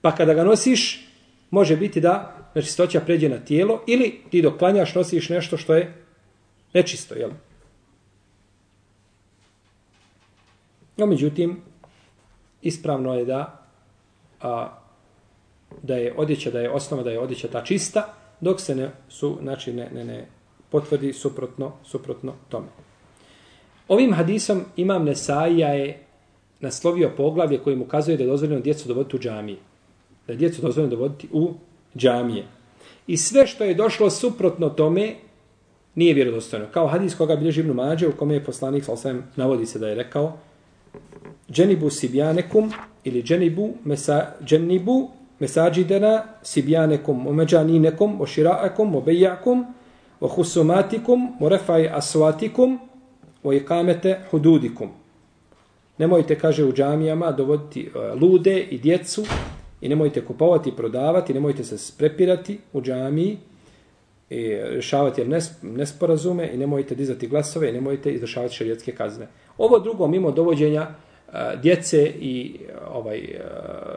Pa 0.00 0.14
kada 0.14 0.34
ga 0.34 0.44
nosiš, 0.44 1.06
može 1.50 1.76
biti 1.76 2.00
da 2.00 2.37
nečistoća 2.58 3.00
pređe 3.00 3.28
na 3.28 3.38
tijelo 3.38 3.82
ili 3.86 4.20
ti 4.30 4.42
dok 4.42 4.58
klanjaš 4.58 4.94
nosiš 4.94 5.28
nešto 5.28 5.56
što 5.56 5.74
je 5.74 5.94
nečisto, 6.74 7.14
jel? 7.14 7.30
No, 10.96 11.06
međutim, 11.06 11.62
ispravno 12.62 13.14
je 13.14 13.24
da 13.24 13.68
a, 14.42 14.78
da 15.82 15.94
je 15.94 16.14
odjeća, 16.16 16.50
da 16.50 16.60
je 16.60 16.70
osnova 16.70 17.02
da 17.02 17.10
je 17.10 17.20
odjeća 17.20 17.48
ta 17.48 17.64
čista, 17.64 18.14
dok 18.40 18.60
se 18.60 18.74
ne, 18.74 18.90
su, 19.08 19.38
znači, 19.42 19.72
ne, 19.72 19.90
ne, 19.94 20.04
ne 20.04 20.26
potvrdi 20.70 21.12
suprotno, 21.12 21.72
suprotno 21.84 22.34
tome. 22.48 22.66
Ovim 23.88 24.12
hadisom 24.12 24.64
imam 24.76 25.04
Nesaija 25.04 25.68
je 25.68 26.04
naslovio 26.60 27.10
poglavlje 27.16 27.58
kojim 27.58 27.82
ukazuje 27.82 28.16
da 28.16 28.22
je 28.22 28.30
dozvoljeno 28.30 28.60
djecu 28.60 28.88
dovoditi 28.88 29.16
u 29.16 29.20
džamije. 29.20 29.58
Da 30.26 30.32
je 30.32 30.36
djecu 30.36 30.62
dozvoljeno 30.62 30.96
dovoditi 30.96 31.28
u 31.32 31.54
džamije. 31.96 32.44
I 33.06 33.16
sve 33.16 33.46
što 33.46 33.64
je 33.64 33.74
došlo 33.74 34.10
suprotno 34.10 34.68
tome 34.68 35.14
nije 35.94 36.14
vjerodostojno. 36.14 36.66
Kao 36.72 36.86
hadis 36.86 37.14
koga 37.14 37.36
bilježi 37.36 37.60
Ibn 37.60 37.72
Mađe 37.72 38.08
u 38.08 38.12
kome 38.12 38.34
je 38.34 38.44
poslanik 38.44 38.84
Salsam 38.84 39.30
navodi 39.36 39.66
se 39.66 39.78
da 39.78 39.88
je 39.88 39.94
rekao 39.94 40.36
dženibu 41.50 41.90
sibjanekum 41.90 42.72
ili 43.04 43.22
dženibu, 43.22 43.70
mesa, 43.84 44.26
dženibu 44.44 45.08
mesađidena, 45.38 46.22
sibjanekum, 46.42 47.26
omeđaninekum, 47.26 48.20
oširaakum, 48.20 48.94
obejakum, 48.94 49.66
ohusumatikum, 50.20 51.32
morefaj 51.40 51.86
o 51.86 51.90
aswatikum, 51.94 52.78
o 53.42 53.52
ikamete 53.52 54.18
hududikum. 54.30 54.88
Nemojte, 55.98 56.38
kaže 56.38 56.64
u 56.64 56.72
džamijama, 56.72 57.32
dovoditi 57.32 57.90
e, 57.94 57.98
uh, 57.98 58.22
lude 58.22 58.60
i 58.60 58.78
djecu 58.78 59.24
i 59.80 59.88
nemojte 59.88 60.24
kupovati 60.24 60.68
i 60.68 60.76
prodavati, 60.76 61.34
nemojte 61.34 61.64
se 61.64 61.78
sprepirati 61.78 62.58
u 62.72 62.82
džamiji 62.82 63.38
i 64.30 64.56
rješavati 64.70 65.24
nesporazume 65.62 66.50
i 66.54 66.56
nemojte 66.56 66.94
dizati 66.94 67.28
glasove 67.28 67.70
i 67.70 67.72
nemojte 67.72 68.12
izvršavati 68.12 68.54
šarijetske 68.54 68.92
kazne. 68.92 69.26
Ovo 69.58 69.78
drugo, 69.78 70.06
mimo 70.06 70.30
dovođenja 70.30 70.82
e, 70.82 71.56
djece 71.62 72.12
i 72.20 72.56
e, 72.68 72.72
ovaj 72.92 73.18
e, 73.18 73.40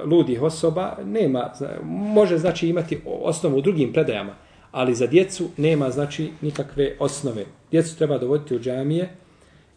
ludih 0.05 0.41
osoba, 0.41 0.97
nema, 1.05 1.53
može 1.83 2.37
znači 2.37 2.69
imati 2.69 3.01
osnovu 3.05 3.57
u 3.57 3.61
drugim 3.61 3.93
predajama, 3.93 4.35
ali 4.71 4.95
za 4.95 5.07
djecu 5.07 5.49
nema 5.57 5.89
znači 5.89 6.31
nikakve 6.41 6.95
osnove. 6.99 7.45
Djecu 7.71 7.97
treba 7.97 8.17
dovoditi 8.17 8.55
u 8.55 8.59
džamije 8.59 9.09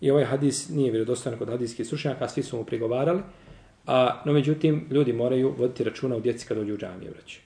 i 0.01 0.11
ovaj 0.11 0.25
hadis 0.25 0.69
nije 0.69 0.91
vjerodostojan 0.91 1.39
kod 1.39 1.49
hadijskih 1.49 1.87
slušnjaka, 1.87 2.29
svi 2.29 2.43
su 2.43 2.57
mu 2.57 2.65
prigovarali, 2.65 3.21
a 3.87 4.23
no 4.25 4.33
međutim 4.33 4.87
ljudi 4.91 5.13
moraju 5.13 5.55
voditi 5.59 5.85
računa 5.85 6.17
u 6.17 6.21
djeci 6.21 6.47
kad 6.47 6.57
dođu 6.57 6.75
u 6.75 6.77
džamije, 6.77 7.11
vraći. 7.11 7.41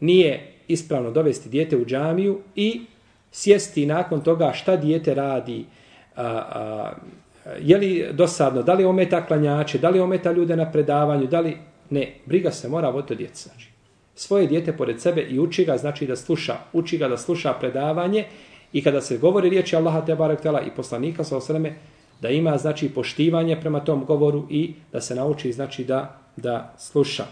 Nije 0.00 0.52
ispravno 0.68 1.10
dovesti 1.10 1.48
dijete 1.48 1.76
u 1.76 1.84
džamiju 1.84 2.40
i 2.54 2.80
sjesti 3.32 3.86
nakon 3.86 4.20
toga 4.20 4.52
šta 4.52 4.76
dijete 4.76 5.14
radi, 5.14 5.64
a, 6.16 6.24
a, 6.24 6.92
je 7.60 7.78
li 7.78 8.06
dosadno, 8.12 8.62
da 8.62 8.74
li 8.74 8.84
ometa 8.84 9.26
klanjače, 9.26 9.78
da 9.78 9.90
li 9.90 10.00
ometa 10.00 10.32
ljude 10.32 10.56
na 10.56 10.72
predavanju, 10.72 11.26
da 11.26 11.40
li... 11.40 11.56
Ne, 11.90 12.14
briga 12.26 12.50
se 12.50 12.68
mora 12.68 12.90
voditi 12.90 13.12
o 13.12 13.16
djeci, 13.16 13.42
znači 13.42 13.70
svoje 14.14 14.46
dijete 14.46 14.76
pored 14.76 15.00
sebe 15.00 15.22
i 15.22 15.38
uči 15.38 15.64
ga, 15.64 15.76
znači 15.76 16.06
da 16.06 16.16
sluša, 16.16 16.56
uči 16.72 16.98
ga 16.98 17.08
da 17.08 17.16
sluša 17.16 17.52
predavanje 17.52 18.24
i 18.72 18.82
kada 18.82 19.00
se 19.00 19.18
govori 19.18 19.48
riječi 19.48 19.76
Allaha 19.76 20.00
te 20.00 20.14
barek 20.14 20.40
tela 20.40 20.60
i 20.60 20.70
poslanika 20.76 21.24
sa 21.24 21.36
osreme, 21.36 21.74
da 22.20 22.28
ima 22.28 22.58
znači 22.58 22.88
poštivanje 22.88 23.60
prema 23.60 23.80
tom 23.80 24.04
govoru 24.04 24.46
i 24.50 24.74
da 24.92 25.00
se 25.00 25.14
nauči 25.14 25.52
znači 25.52 25.84
da 25.84 26.16
da 26.36 26.74
sluša. 26.78 27.24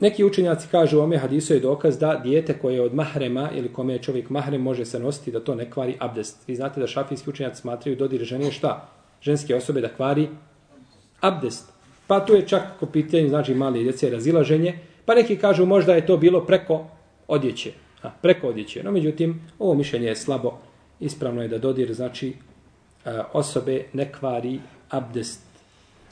Neki 0.00 0.24
učenjaci 0.24 0.68
kažu 0.70 1.00
ome 1.00 1.18
hadisu 1.18 1.54
je 1.54 1.60
dokaz 1.60 1.98
da 1.98 2.20
dijete 2.24 2.58
koje 2.58 2.74
je 2.74 2.82
od 2.82 2.94
mahrema 2.94 3.50
ili 3.54 3.72
kome 3.72 3.92
je 3.92 4.02
čovjek 4.02 4.30
mahrem 4.30 4.62
može 4.62 4.84
se 4.84 4.98
nositi 4.98 5.32
da 5.32 5.40
to 5.40 5.54
ne 5.54 5.70
kvari 5.70 5.96
abdest. 6.00 6.48
Vi 6.48 6.56
znate 6.56 6.80
da 6.80 6.86
šafijski 6.86 7.30
učenjaci 7.30 7.60
smatraju 7.60 7.96
dodir 7.96 8.24
žene 8.24 8.52
šta? 8.52 8.88
ženske 9.24 9.56
osobe 9.56 9.80
da 9.80 9.88
kvari 9.88 10.28
abdest. 11.20 11.72
Pa 12.06 12.20
tu 12.26 12.34
je 12.34 12.48
čak 12.48 12.62
ko 12.80 12.86
pitanje, 12.86 13.28
znači 13.28 13.54
mali 13.54 13.82
djece 13.82 14.10
razilaženje, 14.10 14.78
pa 15.04 15.14
neki 15.14 15.36
kažu 15.36 15.66
možda 15.66 15.94
je 15.94 16.06
to 16.06 16.16
bilo 16.16 16.44
preko 16.46 16.86
odjeće. 17.28 17.72
A, 18.04 18.10
preko 18.22 18.48
odjeće. 18.48 18.82
No, 18.82 18.90
međutim, 18.90 19.40
ovo 19.58 19.74
mišljenje 19.74 20.06
je 20.06 20.16
slabo. 20.16 20.58
Ispravno 21.00 21.42
je 21.42 21.48
da 21.48 21.58
dodir, 21.58 21.94
znači, 21.94 22.34
e, 23.04 23.20
osobe 23.32 23.84
ne 23.92 24.12
kvari 24.12 24.60
abdest. 24.90 25.42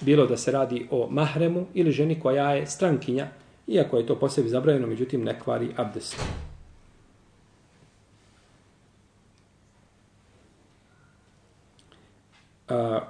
Bilo 0.00 0.26
da 0.26 0.36
se 0.36 0.52
radi 0.52 0.86
o 0.90 1.08
mahremu 1.10 1.66
ili 1.74 1.92
ženi 1.92 2.20
koja 2.20 2.52
je 2.52 2.66
strankinja, 2.66 3.26
iako 3.66 3.98
je 3.98 4.06
to 4.06 4.18
posebi 4.18 4.48
zabravljeno, 4.48 4.86
međutim, 4.86 5.24
ne 5.24 5.40
kvari 5.40 5.68
abdest. 5.76 6.16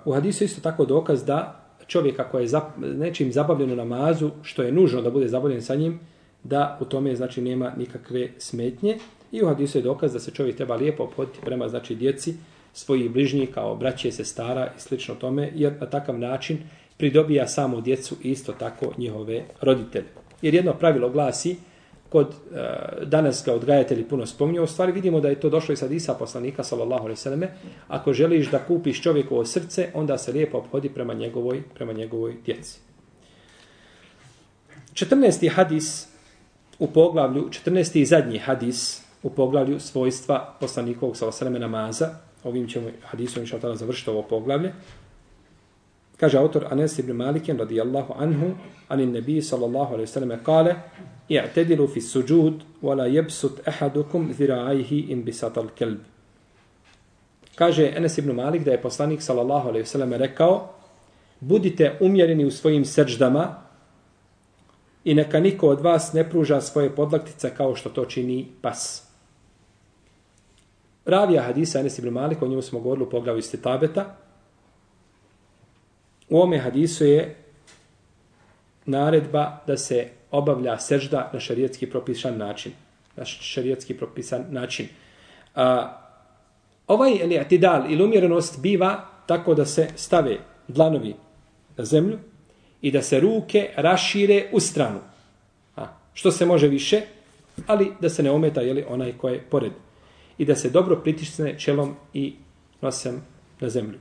u 0.05 0.12
hadisu 0.12 0.45
isto 0.45 0.61
tako 0.61 0.85
dokaz 0.85 1.25
da 1.25 1.62
čovjek 1.87 2.21
ako 2.21 2.38
je 2.38 2.47
zap, 2.47 2.64
nečim 2.77 3.33
zabavljen 3.33 3.73
u 3.73 3.77
namazu, 3.77 4.31
što 4.42 4.62
je 4.62 4.73
nužno 4.73 5.03
da 5.03 5.11
bude 5.11 5.29
zabavljen 5.29 5.62
sa 5.62 5.75
njim, 5.75 6.01
da 6.44 6.78
u 6.81 6.85
tome 6.85 7.16
znači 7.16 7.42
nema 7.42 7.72
nikakve 7.76 8.28
smetnje. 8.38 8.98
I 9.33 9.42
u 9.42 9.46
hadisu 9.46 9.78
je 9.78 9.83
dokaz 9.83 10.12
da 10.12 10.20
se 10.20 10.31
čovjek 10.31 10.57
treba 10.57 10.76
lijepo 10.76 11.02
opoditi 11.02 11.38
prema 11.44 11.68
znači 11.68 11.94
djeci 11.94 12.35
svojih 12.72 13.11
bližnjih 13.11 13.50
kao 13.55 13.76
braće, 13.76 14.12
sestara 14.12 14.70
i 14.76 14.81
slično 14.81 15.14
tome, 15.14 15.52
jer 15.55 15.72
na 15.81 15.87
takav 15.87 16.18
način 16.18 16.59
pridobija 16.96 17.48
samo 17.48 17.81
djecu 17.81 18.16
i 18.22 18.31
isto 18.31 18.52
tako 18.52 18.92
njihove 18.98 19.44
roditelje. 19.61 20.07
Jer 20.42 20.55
jedno 20.55 20.72
pravilo 20.72 21.11
glasi, 21.11 21.57
kod 22.09 22.26
e, 22.28 23.05
danas 23.05 23.42
ga 23.46 23.55
odgajatelji 23.55 24.05
puno 24.05 24.26
spominju, 24.26 24.62
u 24.62 24.66
stvari 24.66 24.92
vidimo 24.92 25.20
da 25.20 25.28
je 25.28 25.40
to 25.40 25.50
došlo 25.50 25.72
iz 25.72 25.81
hadisa 25.81 26.14
poslanika, 26.14 26.64
sallallahu 26.64 27.02
alaihi 27.02 27.20
sallam, 27.20 27.42
ako 27.88 28.12
želiš 28.12 28.50
da 28.50 28.59
kupiš 28.59 29.02
čovjekovo 29.02 29.44
srce, 29.44 29.88
onda 29.94 30.18
se 30.18 30.33
lijepo 30.33 30.59
obhodi 30.59 30.88
prema 30.88 31.14
njegovoj, 31.14 31.62
prema 31.74 31.92
njegovoj 31.92 32.37
djeci. 32.44 32.81
14. 34.94 35.50
hadis 35.50 36.12
u 36.83 36.87
poglavlju, 36.87 37.49
14. 37.64 38.01
i 38.01 38.07
zadnji 38.07 38.38
hadis 38.38 39.03
u 39.23 39.31
poglavlju 39.31 39.81
svojstva 39.81 40.57
poslanikovog 40.61 41.16
sa 41.16 41.27
alaihi 41.42 41.59
namaza, 41.59 42.09
ovim 42.45 42.68
ćemo 42.68 42.88
hadisom 43.03 43.42
inša 43.42 43.59
tada 43.59 43.75
završiti 43.75 44.11
ovo 44.11 44.23
poglavlje, 44.23 44.73
kaže 46.16 46.38
autor 46.38 46.66
Anes 46.71 46.99
ibn 46.99 47.12
Malikin 47.12 47.59
radijallahu 47.59 48.14
anhu, 48.18 48.51
anin 48.88 49.12
nebi 49.12 49.42
sallallahu 49.42 49.95
alaihi 49.95 50.11
sallam, 50.11 50.38
kale, 50.45 50.75
i'tedilu 51.29 51.87
fi 51.87 52.01
suđud, 52.01 52.55
wala 52.83 53.07
jebsut 53.07 53.61
ehadukum 53.66 54.33
zira'ajhi 54.38 55.05
in 55.09 55.23
bisatal 55.25 55.68
kelb. 55.79 55.99
Kaže 57.55 57.92
Enes 57.97 58.18
ibn 58.18 58.35
Malik 58.35 58.64
da 58.64 58.71
je 58.71 58.83
poslanik 58.83 59.23
sallallahu 59.23 59.68
alaihi 59.68 59.87
sallam 59.87 60.12
rekao, 60.12 60.75
budite 61.40 61.97
umjereni 62.01 62.45
u 62.45 62.51
svojim 62.51 62.85
srđdama 62.85 63.62
i 65.05 65.15
neka 65.15 65.41
niko 65.41 65.69
od 65.69 65.81
vas 65.81 66.12
ne 66.12 66.31
pruža 66.31 66.61
svoje 66.61 66.95
podlaktice 66.95 67.51
kao 67.57 67.75
što 67.75 67.91
to 67.91 68.05
čini 68.05 68.47
pas. 68.62 69.09
Ravija 71.05 71.43
hadisa 71.43 71.81
Enes 71.81 71.99
ibn 71.99 72.09
Malik, 72.09 72.43
o 72.43 72.47
njemu 72.47 72.62
smo 72.62 72.81
govorili 72.81 73.07
u 73.07 73.11
poglavu 73.11 73.38
iz 73.38 73.55
u 76.29 76.41
ome 76.41 76.59
hadisu 76.59 77.05
je 77.05 77.37
naredba 78.87 79.59
da 79.67 79.77
se 79.77 80.09
obavlja 80.31 80.79
sežda 80.79 81.31
na 81.33 81.41
šarijetski 81.41 81.91
propisan 81.91 82.38
način. 82.38 82.73
Na 83.17 83.25
šarijetski 83.25 83.95
propisan 83.95 84.45
način. 84.51 84.88
A, 85.55 85.99
ovaj 86.87 87.12
ili 87.23 87.38
atidal 87.38 87.93
ili 87.93 88.05
umjerenost 88.05 88.61
biva 88.61 89.05
tako 89.27 89.55
da 89.55 89.67
se 89.67 89.88
stave 89.97 90.38
dlanovi 90.69 91.15
na 91.77 91.85
zemlju 91.85 92.19
i 92.83 92.90
da 92.90 93.03
se 93.03 93.21
ruke 93.21 93.71
rašire 93.77 94.49
u 94.53 94.61
stranu. 94.61 95.01
A, 95.77 95.87
što 96.14 96.31
se 96.31 96.47
može 96.47 96.68
više, 96.68 97.01
ali 97.66 97.92
da 98.01 98.09
se 98.09 98.23
ne 98.23 98.31
ometa 98.31 98.61
jeli, 98.61 98.85
onaj 98.88 99.12
ko 99.12 99.29
je 99.29 99.42
pored. 99.51 99.73
I 100.38 100.45
da 100.45 100.57
se 100.57 100.71
dobro 100.71 100.97
pritisne 100.97 101.59
čelom 101.59 101.95
i 102.14 102.35
nosem 102.81 103.23
na 103.61 103.68
zemlju. 103.68 103.99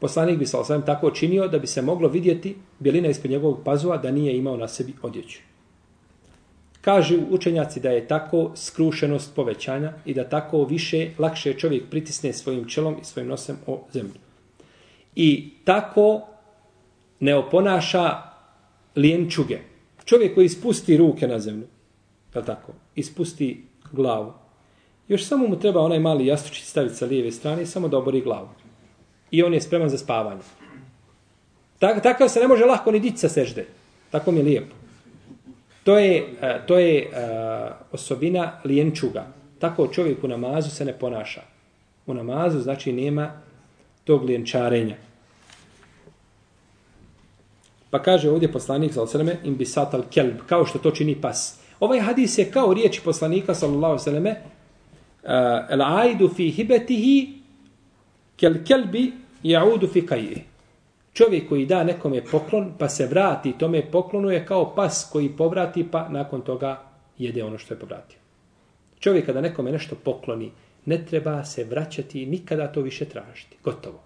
Poslanik 0.00 0.38
bi 0.38 0.46
sa 0.46 0.60
osvijem 0.60 0.82
tako 0.82 1.10
činio 1.10 1.48
da 1.48 1.58
bi 1.58 1.66
se 1.66 1.82
moglo 1.82 2.08
vidjeti 2.08 2.56
bjelina 2.78 3.08
ispod 3.08 3.30
njegovog 3.30 3.60
pazova 3.64 3.96
da 3.96 4.10
nije 4.10 4.36
imao 4.36 4.56
na 4.56 4.68
sebi 4.68 4.92
odjeću. 5.02 5.38
Kažu 6.80 7.18
učenjaci 7.30 7.80
da 7.80 7.90
je 7.90 8.08
tako 8.08 8.52
skrušenost 8.54 9.34
povećanja 9.34 9.92
i 10.04 10.14
da 10.14 10.28
tako 10.28 10.64
više, 10.64 11.10
lakše 11.18 11.54
čovjek 11.54 11.90
pritisne 11.90 12.32
svojim 12.32 12.68
čelom 12.68 12.96
i 13.00 13.04
svojim 13.04 13.28
nosem 13.28 13.56
o 13.66 13.84
zemlju. 13.92 14.20
I 15.16 15.50
tako 15.64 16.35
ne 17.20 17.34
oponaša 17.34 18.22
lijenčuge. 18.96 19.58
Čovjek 20.04 20.34
koji 20.34 20.44
ispusti 20.44 20.96
ruke 20.96 21.28
na 21.28 21.38
zemlju, 21.38 21.66
je 22.34 22.44
tako, 22.44 22.72
ispusti 22.94 23.64
glavu. 23.92 24.32
Još 25.08 25.24
samo 25.24 25.46
mu 25.46 25.58
treba 25.58 25.80
onaj 25.80 25.98
mali 25.98 26.26
jastučić 26.26 26.64
staviti 26.64 26.94
sa 26.94 27.06
lijeve 27.06 27.32
strane 27.32 27.62
i 27.62 27.66
samo 27.66 27.88
da 27.88 27.98
obori 27.98 28.20
glavu 28.20 28.48
i 29.30 29.42
on 29.42 29.54
je 29.54 29.60
spreman 29.60 29.88
za 29.88 29.98
spavanje. 29.98 30.40
Tak, 31.78 32.02
takav 32.02 32.28
se 32.28 32.40
ne 32.40 32.48
može 32.48 32.64
lahko 32.64 32.90
ni 32.90 33.00
dići 33.00 33.16
sa 33.16 33.28
sežde. 33.28 33.66
Tako 34.10 34.32
mi 34.32 34.38
je 34.38 34.44
lijepo. 34.44 34.74
To 35.84 35.98
je, 35.98 36.34
e, 36.40 36.60
to 36.66 36.78
je 36.78 36.98
e, 36.98 37.08
osobina 37.92 38.52
lijenčuga. 38.64 39.26
Tako 39.58 39.88
čovjek 39.88 40.24
u 40.24 40.28
namazu 40.28 40.70
se 40.70 40.84
ne 40.84 40.92
ponaša. 40.92 41.42
U 42.06 42.14
namazu 42.14 42.60
znači 42.60 42.92
nema 42.92 43.40
tog 44.04 44.24
lijenčarenja. 44.24 44.96
Pa 47.96 48.02
kaže 48.02 48.30
ovdje 48.30 48.52
poslanik 48.52 48.92
sa 48.92 49.02
osaleme 49.02 49.38
im 49.44 49.54
bisatal 49.56 50.02
kelb, 50.10 50.42
kao 50.46 50.66
što 50.66 50.78
to 50.78 50.90
čini 50.90 51.14
pas. 51.20 51.60
Ovaj 51.80 52.00
hadis 52.00 52.38
je 52.38 52.50
kao 52.50 52.74
riječi 52.74 53.00
poslanika 53.04 53.54
sallallahu 53.54 53.94
osaleme 53.94 54.30
uh, 54.30 54.36
eh, 55.24 55.66
el 55.70 55.82
aidu 55.82 56.28
fi 56.28 56.50
hibetihi 56.50 57.38
kel 58.36 58.54
kelbi 58.66 59.12
jaudu 59.42 59.88
fi 59.88 60.06
kajih. 60.06 60.38
Čovjek 61.12 61.48
koji 61.48 61.66
da 61.66 61.84
nekome 61.84 62.24
poklon, 62.24 62.72
pa 62.78 62.88
se 62.88 63.06
vrati 63.06 63.54
tome 63.58 63.90
poklonu 63.90 64.30
je 64.30 64.46
kao 64.46 64.74
pas 64.74 65.08
koji 65.12 65.28
povrati, 65.28 65.88
pa 65.90 66.08
nakon 66.08 66.40
toga 66.40 66.82
jede 67.18 67.44
ono 67.44 67.58
što 67.58 67.74
je 67.74 67.80
povratio. 67.80 68.18
Čovjek 68.98 69.26
kada 69.26 69.40
nekome 69.40 69.72
nešto 69.72 69.96
pokloni, 70.04 70.50
ne 70.84 71.04
treba 71.04 71.44
se 71.44 71.64
vraćati 71.64 72.22
i 72.22 72.26
nikada 72.26 72.72
to 72.72 72.80
više 72.80 73.04
tražiti. 73.04 73.56
Gotovo. 73.64 74.00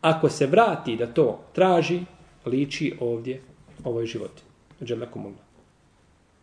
Ako 0.00 0.28
se 0.28 0.46
vrati 0.46 0.96
da 0.96 1.06
to 1.06 1.40
traži, 1.52 2.00
liči 2.46 2.96
ovdje 3.00 3.40
ovoj 3.84 4.06
životi. 4.06 4.42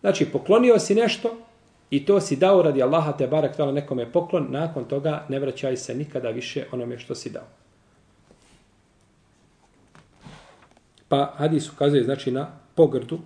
Znači, 0.01 0.25
poklonio 0.25 0.79
si 0.79 0.95
nešto 0.95 1.37
i 1.89 2.05
to 2.05 2.21
si 2.21 2.35
dao 2.35 2.61
radi 2.61 2.83
Allaha 2.83 3.11
te 3.11 3.27
barak 3.27 3.57
tala 3.57 3.71
nekome 3.71 4.11
poklon, 4.11 4.47
nakon 4.49 4.85
toga 4.85 5.25
ne 5.29 5.39
vraćaj 5.39 5.77
se 5.77 5.95
nikada 5.95 6.29
više 6.29 6.65
onome 6.71 6.99
što 6.99 7.15
si 7.15 7.29
dao. 7.29 7.47
Pa 11.07 11.33
hadis 11.37 11.69
ukazuje 11.69 12.03
znači 12.03 12.31
na 12.31 12.47
pogrdu, 12.75 13.19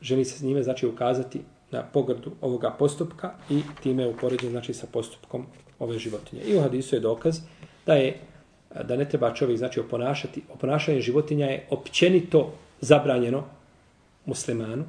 želi 0.00 0.24
se 0.24 0.38
s 0.38 0.42
njime 0.42 0.62
znači 0.62 0.86
ukazati 0.86 1.40
na 1.70 1.82
pogrdu 1.82 2.32
ovoga 2.40 2.70
postupka 2.70 3.32
i 3.50 3.62
time 3.82 4.02
je 4.02 4.08
upoređen 4.08 4.50
znači 4.50 4.74
sa 4.74 4.86
postupkom 4.92 5.46
ove 5.78 5.98
životinje. 5.98 6.42
I 6.42 6.56
u 6.56 6.60
hadisu 6.60 6.96
je 6.96 7.00
dokaz 7.00 7.40
da 7.86 7.94
je 7.94 8.20
da 8.82 8.96
ne 8.96 9.08
treba 9.08 9.34
čovjek 9.34 9.58
znači 9.58 9.80
oponašati. 9.80 10.42
Oponašanje 10.54 11.00
životinja 11.00 11.46
je 11.46 11.66
općenito 11.70 12.52
zabranjeno 12.80 13.44
muslimanu, 14.26 14.84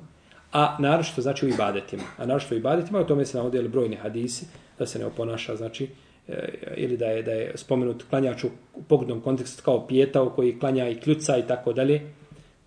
a 0.51 0.77
naročito 0.79 1.21
znači 1.21 1.45
u 1.45 1.49
ibadetima. 1.49 2.03
A 2.17 2.25
naročito 2.25 2.55
u 2.55 2.57
ibadetima, 2.57 2.99
o 2.99 3.03
tome 3.03 3.25
se 3.25 3.37
navodili 3.37 3.69
brojni 3.69 3.95
hadisi, 3.95 4.45
da 4.79 4.85
se 4.85 4.99
ne 4.99 5.05
oponaša, 5.05 5.55
znači, 5.55 5.89
e, 6.27 6.49
ili 6.77 6.97
da 6.97 7.05
je, 7.05 7.23
da 7.23 7.31
je 7.31 7.51
spomenut 7.55 8.03
klanjač 8.09 8.43
u 8.43 8.49
poglednom 8.87 9.21
kontekstu 9.21 9.63
kao 9.63 9.87
pijetao 9.87 10.29
koji 10.29 10.59
klanja 10.59 10.89
i 10.89 10.99
kljuca 10.99 11.37
i 11.37 11.47
tako 11.47 11.73
dalje, 11.73 12.01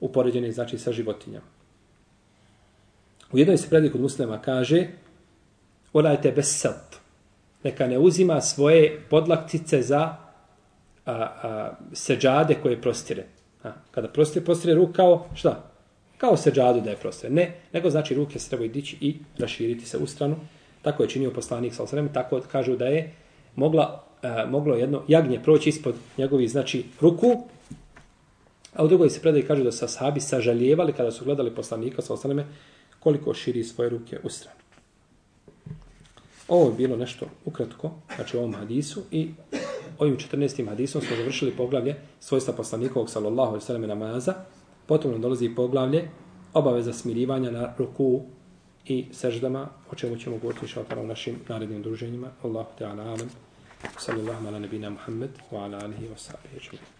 upoređeni 0.00 0.52
znači 0.52 0.78
sa 0.78 0.92
životinjama. 0.92 1.46
U 3.32 3.38
jednoj 3.38 3.56
se 3.56 3.68
predaj 3.68 3.90
kod 3.90 4.00
muslima 4.00 4.42
kaže 4.42 4.86
Olajte 5.92 6.32
besat. 6.32 6.96
Neka 7.64 7.86
ne 7.86 7.98
uzima 7.98 8.40
svoje 8.40 9.00
podlaktice 9.10 9.82
za 9.82 10.16
a, 11.08 11.12
a, 11.42 11.70
seđade 11.92 12.54
koje 12.62 12.80
prostire. 12.80 13.24
A, 13.64 13.72
kada 13.90 14.08
prostire, 14.08 14.44
prostire 14.44 14.74
ruk 14.74 14.96
kao 14.96 15.26
šta? 15.34 15.70
Kao 16.18 16.36
seđadu 16.36 16.80
da 16.80 16.90
je 16.90 16.96
prostire. 16.96 17.32
Ne, 17.32 17.54
nego 17.72 17.90
znači 17.90 18.14
ruke 18.14 18.38
se 18.38 18.48
trebaju 18.48 18.70
dići 18.70 18.96
i 19.00 19.16
raširiti 19.38 19.86
se 19.86 19.98
u 19.98 20.06
stranu. 20.06 20.36
Tako 20.82 21.02
je 21.02 21.08
činio 21.08 21.30
poslanik 21.30 21.74
sa 21.74 21.82
osrem, 21.82 22.12
Tako 22.12 22.40
kažu 22.52 22.76
da 22.76 22.86
je 22.86 23.12
mogla, 23.56 24.04
a, 24.22 24.46
moglo 24.50 24.76
jedno 24.76 25.02
jagnje 25.08 25.42
proći 25.42 25.68
ispod 25.68 25.94
njegovi 26.18 26.48
znači 26.48 26.84
ruku. 27.00 27.44
A 28.74 28.84
u 28.84 28.88
drugoj 28.88 29.10
se 29.10 29.20
predaj 29.20 29.42
kažu 29.42 29.64
da 29.64 29.72
su 29.72 29.88
sahabi 29.88 30.20
sažaljevali 30.20 30.92
kada 30.92 31.10
su 31.10 31.24
gledali 31.24 31.54
poslanika 31.54 32.02
sa 32.02 32.14
osreme 32.14 32.46
koliko 32.98 33.34
širi 33.34 33.64
svoje 33.64 33.90
ruke 33.90 34.18
u 34.22 34.28
stranu. 34.28 34.58
Ovo 36.48 36.68
je 36.70 36.76
bilo 36.76 36.96
nešto 36.96 37.26
ukratko, 37.44 37.90
znači 38.16 38.36
u 38.36 38.40
ovom 38.40 38.54
hadisu 38.54 39.02
i 39.10 39.28
ovim 39.98 40.16
14. 40.16 40.68
hadisom 40.68 41.02
smo 41.02 41.16
završili 41.16 41.56
poglavlje 41.56 41.96
svojstva 42.20 42.54
poslanikovog 42.54 43.10
sallallahu 43.10 43.48
alaihi 43.48 43.64
sallam 43.64 43.82
namaza, 43.82 44.34
potom 44.86 45.10
nam 45.10 45.20
dolazi 45.20 45.54
poglavlje 45.56 46.08
obaveza 46.54 46.92
smirivanja 46.92 47.50
na 47.50 47.74
ruku 47.78 48.22
i 48.86 49.06
seždama, 49.12 49.68
o 49.90 49.94
čemu 49.94 50.16
ćemo 50.16 50.38
govoriti 50.38 50.66
šaltara 50.68 51.00
u 51.02 51.06
našim 51.06 51.36
narednim 51.48 51.82
druženjima. 51.82 52.28
Allahu 52.42 52.70
ta'ala 52.78 53.02
alam. 53.02 53.30
Sallallahu 53.98 54.46
ala 54.46 54.58
nebina 54.58 54.90
Muhammed 54.90 55.30
wa 55.52 55.64
ala 55.64 55.78
alihi 55.84 56.08
wa 56.08 56.16
sahbihi. 56.16 56.97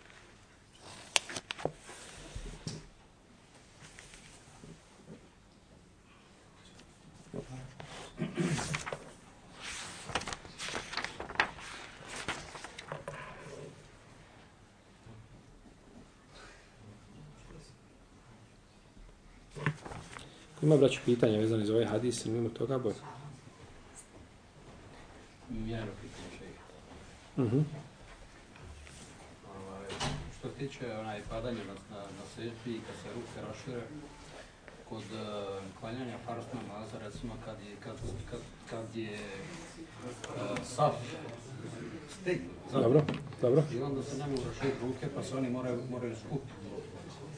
Ima 20.69 20.77
braću 20.77 21.01
pitanja 21.05 21.39
vezani 21.39 21.67
za 21.67 21.73
ovaj 21.73 21.85
hadis, 21.87 22.27
ili 22.27 22.35
mimo 22.35 22.49
toga, 22.49 22.79
boj? 22.79 22.93
Jedno 25.51 25.93
pitanje 26.01 26.31
še 26.39 26.45
Uh 27.43 27.53
-huh. 27.53 27.63
ovaj, 29.57 29.87
Što 30.39 30.49
tiče 30.49 30.93
onaj 30.93 31.23
padanje 31.31 31.65
na, 31.65 31.75
na, 31.91 32.03
na 32.03 32.25
sežbi 32.37 32.71
i 32.71 32.81
kad 32.87 32.97
se 33.03 33.09
ruke 33.15 33.49
rašire, 33.49 33.83
kod 34.89 34.99
uh, 34.99 35.63
klanjanja 35.81 36.19
farz 36.27 36.45
namaza, 36.55 36.99
recimo 36.99 37.33
kad 37.45 37.57
je, 37.61 37.77
kad, 37.85 37.97
kad, 38.31 38.41
kad 38.71 38.97
je 38.97 39.19
uh, 39.19 40.59
saf 40.65 40.95
stig, 42.21 42.41
Dobro, 42.73 43.03
dobro. 43.43 43.63
I 43.75 43.83
onda 43.83 44.03
se 44.03 44.19
ne 44.19 44.27
mogu 44.27 44.43
raširiti 44.49 44.79
ruke, 44.83 45.07
pa 45.15 45.23
se 45.23 45.37
oni 45.37 45.51
moraju, 45.51 45.79
moraju 45.91 46.17
skupiti. 46.17 46.53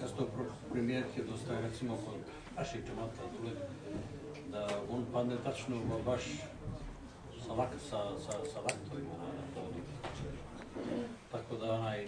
Ja 0.02 0.08
sam 0.08 0.16
to 0.16 0.28
primijetio 0.72 1.24
dosta, 1.30 1.60
recimo, 1.60 1.96
kod 1.96 2.39
naših 2.60 2.80
džemata 2.86 3.22
dole, 3.32 3.52
da 4.52 4.68
on 4.92 5.04
padne 5.12 5.36
tačno 5.44 5.76
baš 6.06 6.22
sa, 7.46 7.52
lak, 7.52 7.68
sa, 7.90 7.98
sa, 8.24 8.32
sa 8.52 8.58
laktovima 8.60 9.14
na 9.16 9.44
podu. 9.54 9.80
Tako 11.32 11.56
da 11.56 11.72
onaj, 11.72 12.06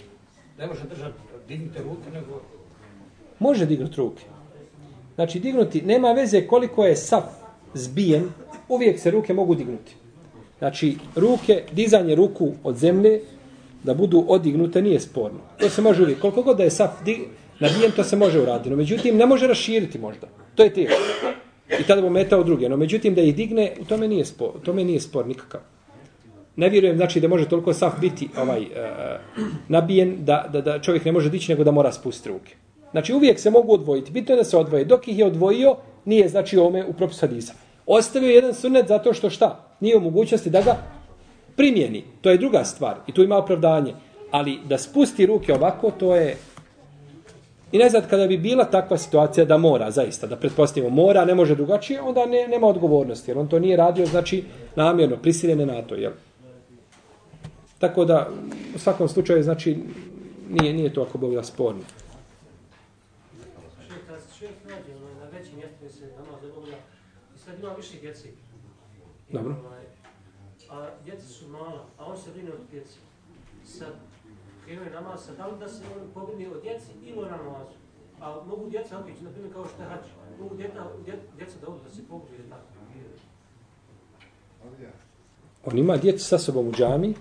ne 0.58 0.66
može 0.66 0.84
držati, 0.84 1.18
dignite 1.48 1.82
ruke, 1.82 2.10
nego... 2.12 2.40
Može 3.38 3.66
dignuti 3.66 3.96
ruke. 3.96 4.24
Znači, 5.14 5.40
dignuti, 5.40 5.82
nema 5.82 6.12
veze 6.12 6.46
koliko 6.46 6.84
je 6.84 6.96
saf 6.96 7.24
zbijen, 7.74 8.28
uvijek 8.68 9.00
se 9.00 9.10
ruke 9.10 9.34
mogu 9.34 9.54
dignuti. 9.54 9.96
Znači, 10.58 10.96
ruke, 11.16 11.64
dizanje 11.72 12.14
ruku 12.14 12.52
od 12.64 12.76
zemlje, 12.76 13.20
da 13.84 13.94
budu 13.94 14.24
odignute, 14.28 14.82
nije 14.82 15.00
sporno. 15.00 15.40
To 15.58 15.68
se 15.68 15.82
može 15.82 16.02
uvijek. 16.02 16.20
Koliko 16.20 16.42
god 16.42 16.56
da 16.56 16.62
je 16.62 16.70
saf 16.70 17.04
dig, 17.04 17.18
nabijen, 17.62 17.92
to 17.96 18.04
se 18.04 18.16
može 18.16 18.40
uraditi. 18.40 18.70
No, 18.70 18.76
međutim, 18.76 19.16
ne 19.16 19.26
može 19.26 19.46
raširiti 19.46 19.98
možda. 19.98 20.28
To 20.54 20.62
je 20.62 20.74
teško. 20.74 21.00
I 21.80 21.82
tada 21.86 22.02
bo 22.02 22.10
metao 22.10 22.42
druge. 22.42 22.68
No, 22.68 22.76
međutim, 22.76 23.14
da 23.14 23.22
ih 23.22 23.34
digne, 23.36 23.72
u 23.80 23.84
tome 23.84 24.08
nije 24.08 24.24
spor, 24.24 24.50
tome 24.64 24.84
nije 24.84 25.00
spor 25.00 25.26
nikakav. 25.26 25.60
Ne 26.56 26.68
vjerujem, 26.68 26.96
znači, 26.96 27.20
da 27.20 27.28
može 27.28 27.48
toliko 27.48 27.72
saf 27.72 27.92
biti 28.00 28.28
ovaj, 28.36 28.60
uh, 28.60 28.66
nabijen, 29.68 30.16
da, 30.24 30.48
da, 30.52 30.60
da 30.60 30.78
čovjek 30.80 31.04
ne 31.04 31.12
može 31.12 31.30
dići, 31.30 31.52
nego 31.52 31.64
da 31.64 31.70
mora 31.70 31.92
spustiti 31.92 32.28
ruke. 32.28 32.54
Znači, 32.90 33.14
uvijek 33.14 33.40
se 33.40 33.50
mogu 33.50 33.72
odvojiti. 33.74 34.12
Bitno 34.12 34.34
je 34.34 34.36
da 34.36 34.44
se 34.44 34.56
odvoje. 34.56 34.84
Dok 34.84 35.08
ih 35.08 35.18
je 35.18 35.26
odvojio, 35.26 35.76
nije, 36.04 36.28
znači, 36.28 36.58
ome 36.58 36.84
u 36.86 36.92
propisu 36.92 37.20
hadisa. 37.20 37.54
Ostavio 37.86 38.30
jedan 38.30 38.54
sunnet 38.54 38.88
zato 38.88 39.14
što 39.14 39.30
šta? 39.30 39.76
Nije 39.80 39.96
u 39.96 40.00
mogućnosti 40.00 40.50
da 40.50 40.62
ga 40.62 40.76
primjeni. 41.56 42.04
To 42.20 42.30
je 42.30 42.38
druga 42.38 42.64
stvar. 42.64 42.96
I 43.06 43.12
tu 43.12 43.22
ima 43.22 43.36
opravdanje. 43.36 43.94
Ali 44.30 44.58
da 44.68 44.78
spusti 44.78 45.26
ruke 45.26 45.54
ovako, 45.54 45.90
to 45.90 46.16
je 46.16 46.36
I 47.72 47.78
ne 47.78 47.88
znam, 47.90 48.02
kada 48.10 48.26
bi 48.26 48.38
bila 48.38 48.64
takva 48.64 48.98
situacija 48.98 49.44
da 49.44 49.58
mora, 49.58 49.90
zaista, 49.90 50.26
da 50.26 50.36
pretpostavimo 50.36 50.90
mora, 50.90 51.24
ne 51.24 51.34
može 51.34 51.54
drugačije, 51.54 52.00
onda 52.00 52.26
ne, 52.26 52.48
nema 52.48 52.66
odgovornosti, 52.66 53.30
jer 53.30 53.38
on 53.38 53.48
to 53.48 53.58
nije 53.58 53.76
radio, 53.76 54.06
znači, 54.06 54.44
namjerno, 54.76 55.16
prisiljene 55.16 55.66
na 55.66 55.82
to, 55.82 55.94
jel? 55.94 56.12
Tako 57.78 58.04
da, 58.04 58.28
u 58.74 58.78
svakom 58.78 59.08
slučaju, 59.08 59.42
znači, 59.42 59.78
nije, 60.50 60.72
nije 60.72 60.94
to 60.94 61.02
ako 61.02 61.18
Bog 61.18 61.34
da 61.34 61.42
sporno. 61.42 61.82
Dobro. 69.30 69.54
A 70.70 70.88
djeca 71.04 71.26
su 71.28 71.48
mala, 71.48 71.84
a 71.98 72.04
on 72.04 72.16
se 72.16 72.30
brine 72.30 72.50
od 72.50 72.58
djeci. 72.70 72.98
Sad, 73.66 73.92
krenuo 74.64 74.84
je 74.84 74.90
namaz, 74.90 75.20
sad 75.26 75.36
da 75.36 75.46
li 75.46 75.58
da 75.58 75.68
se 75.68 75.82
on 75.96 76.08
pobrini 76.14 76.46
od 76.46 76.62
djeci 76.62 76.92
ili 77.04 77.18
o 77.18 77.30
namazu? 77.30 77.76
A 78.20 78.40
mogu 78.46 78.70
djeca 78.70 78.98
otići, 78.98 79.24
na 79.24 79.30
primjer 79.30 79.52
kao 79.52 79.64
što 79.66 79.82
je 79.82 79.88
hač, 79.88 80.04
mogu 80.40 80.54
djeca, 80.56 80.84
djeca 81.36 81.56
da 81.60 81.66
odu 81.68 81.84
da 81.84 81.90
se 81.90 82.02
pobrije 82.08 82.48
tako. 82.50 82.82
On 85.66 85.78
ima 85.78 85.96
djecu 85.96 86.24
sa 86.24 86.38
sobom 86.38 86.68
u 86.68 86.72
džami 86.72 87.14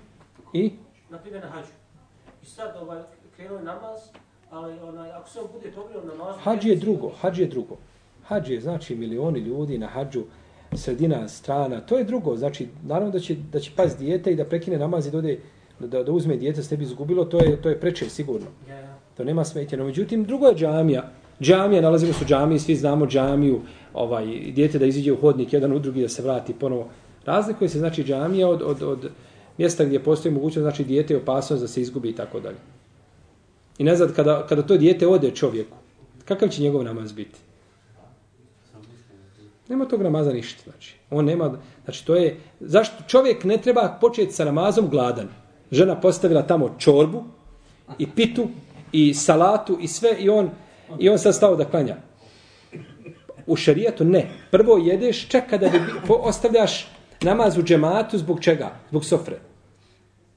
i... 0.53 0.71
Na 1.09 1.17
primjer 1.17 1.43
na 1.43 1.49
hađu. 1.49 1.71
I 2.43 2.45
sad 2.45 2.75
ovaj, 2.81 3.01
krenuo 3.35 3.57
je 3.57 3.63
namaz, 3.63 3.99
ali 4.51 4.79
onaj, 4.79 5.11
ako 5.11 5.29
se 5.29 5.39
on 5.39 5.47
bude 5.53 5.71
pobrio 5.71 6.01
namaz... 6.03 6.35
Hađ 6.43 6.65
je 6.65 6.75
drugo, 6.75 7.11
hađ 7.21 7.39
je 7.39 7.47
drugo. 7.47 7.77
Hađ 8.23 8.49
je 8.49 8.61
znači 8.61 8.95
milioni 8.95 9.39
ljudi 9.39 9.77
na 9.77 9.87
hađu, 9.87 10.23
sredina 10.73 11.27
strana, 11.27 11.81
to 11.81 11.97
je 11.97 12.03
drugo. 12.03 12.35
Znači, 12.35 12.69
naravno 12.83 13.11
da 13.11 13.19
će, 13.19 13.35
da 13.35 13.59
će 13.59 13.71
pas 13.75 13.97
dijete 13.97 14.31
i 14.31 14.35
da 14.35 14.45
prekine 14.45 14.77
namaz 14.77 15.07
i 15.07 15.11
dode 15.11 15.39
da, 15.87 16.03
da 16.03 16.11
uzme 16.11 16.37
dijete 16.37 16.63
s 16.63 16.69
tebi 16.69 16.83
izgubilo, 16.83 17.25
to 17.25 17.43
je, 17.43 17.61
to 17.61 17.69
je 17.69 17.79
preče 17.79 18.09
sigurno. 18.09 18.47
To 19.17 19.23
nema 19.23 19.43
smetje. 19.43 19.77
No, 19.77 19.85
međutim, 19.85 20.23
drugo 20.23 20.47
je 20.47 20.55
džamija. 20.55 21.11
Džamija, 21.41 21.81
nalazimo 21.81 22.13
se 22.13 22.23
u 22.23 22.27
džamiji, 22.27 22.59
svi 22.59 22.75
znamo 22.75 23.07
džamiju, 23.07 23.61
ovaj, 23.93 24.25
dijete 24.25 24.79
da 24.79 24.85
iziđe 24.85 25.11
u 25.11 25.21
hodnik 25.21 25.53
jedan 25.53 25.73
u 25.73 25.79
drugi 25.79 26.01
da 26.01 26.09
se 26.09 26.21
vrati 26.21 26.53
ponovo. 26.53 26.89
Razlikuje 27.25 27.69
se, 27.69 27.79
znači, 27.79 28.03
džamija 28.03 28.49
od, 28.49 28.61
od, 28.61 28.81
od 28.81 29.09
mjesta 29.57 29.85
gdje 29.85 30.03
postoji 30.03 30.33
mogućnost, 30.33 30.63
znači, 30.63 30.83
dijete 30.83 31.13
je 31.13 31.17
opasnost 31.17 31.61
da 31.61 31.67
se 31.67 31.81
izgubi 31.81 32.09
i 32.09 32.15
tako 32.15 32.39
dalje. 32.39 32.57
I 33.77 33.83
ne 33.83 33.97
kada, 34.15 34.45
kada 34.49 34.61
to 34.61 34.77
dijete 34.77 35.07
ode 35.07 35.31
čovjeku, 35.31 35.77
kakav 36.25 36.49
će 36.49 36.61
njegov 36.61 36.83
namaz 36.83 37.11
biti? 37.11 37.39
Nema 39.69 39.85
tog 39.85 40.01
namaza 40.01 40.33
ništa, 40.33 40.63
znači. 40.63 40.95
On 41.09 41.25
nema, 41.25 41.57
znači, 41.83 42.05
to 42.05 42.15
je, 42.15 42.37
zašto 42.59 43.03
čovjek 43.07 43.43
ne 43.43 43.57
treba 43.57 43.97
početi 44.01 44.31
sa 44.31 44.45
namazom 44.45 44.89
gladan? 44.89 45.27
Žena 45.71 45.99
postavila 45.99 46.41
tamo 46.41 46.75
čorbu 46.79 47.23
i 47.97 48.07
pitu 48.07 48.47
i 48.91 49.13
salatu 49.13 49.77
i 49.81 49.87
sve 49.87 50.15
i 50.19 50.29
on 50.29 50.49
i 50.99 51.09
on 51.09 51.19
sad 51.19 51.35
stao 51.35 51.55
da 51.55 51.65
klanja. 51.65 51.95
U 53.47 53.55
šarijetu 53.55 54.05
ne. 54.05 54.27
Prvo 54.51 54.77
jedeš, 54.77 55.27
čeka 55.27 55.57
da 55.57 55.69
bi, 55.69 55.79
ostavljaš 56.07 56.87
namaz 57.21 57.57
u 57.57 57.63
džematu 57.63 58.17
zbog 58.17 58.41
čega? 58.41 58.71
Zbog 58.89 59.05
sofre. 59.05 59.39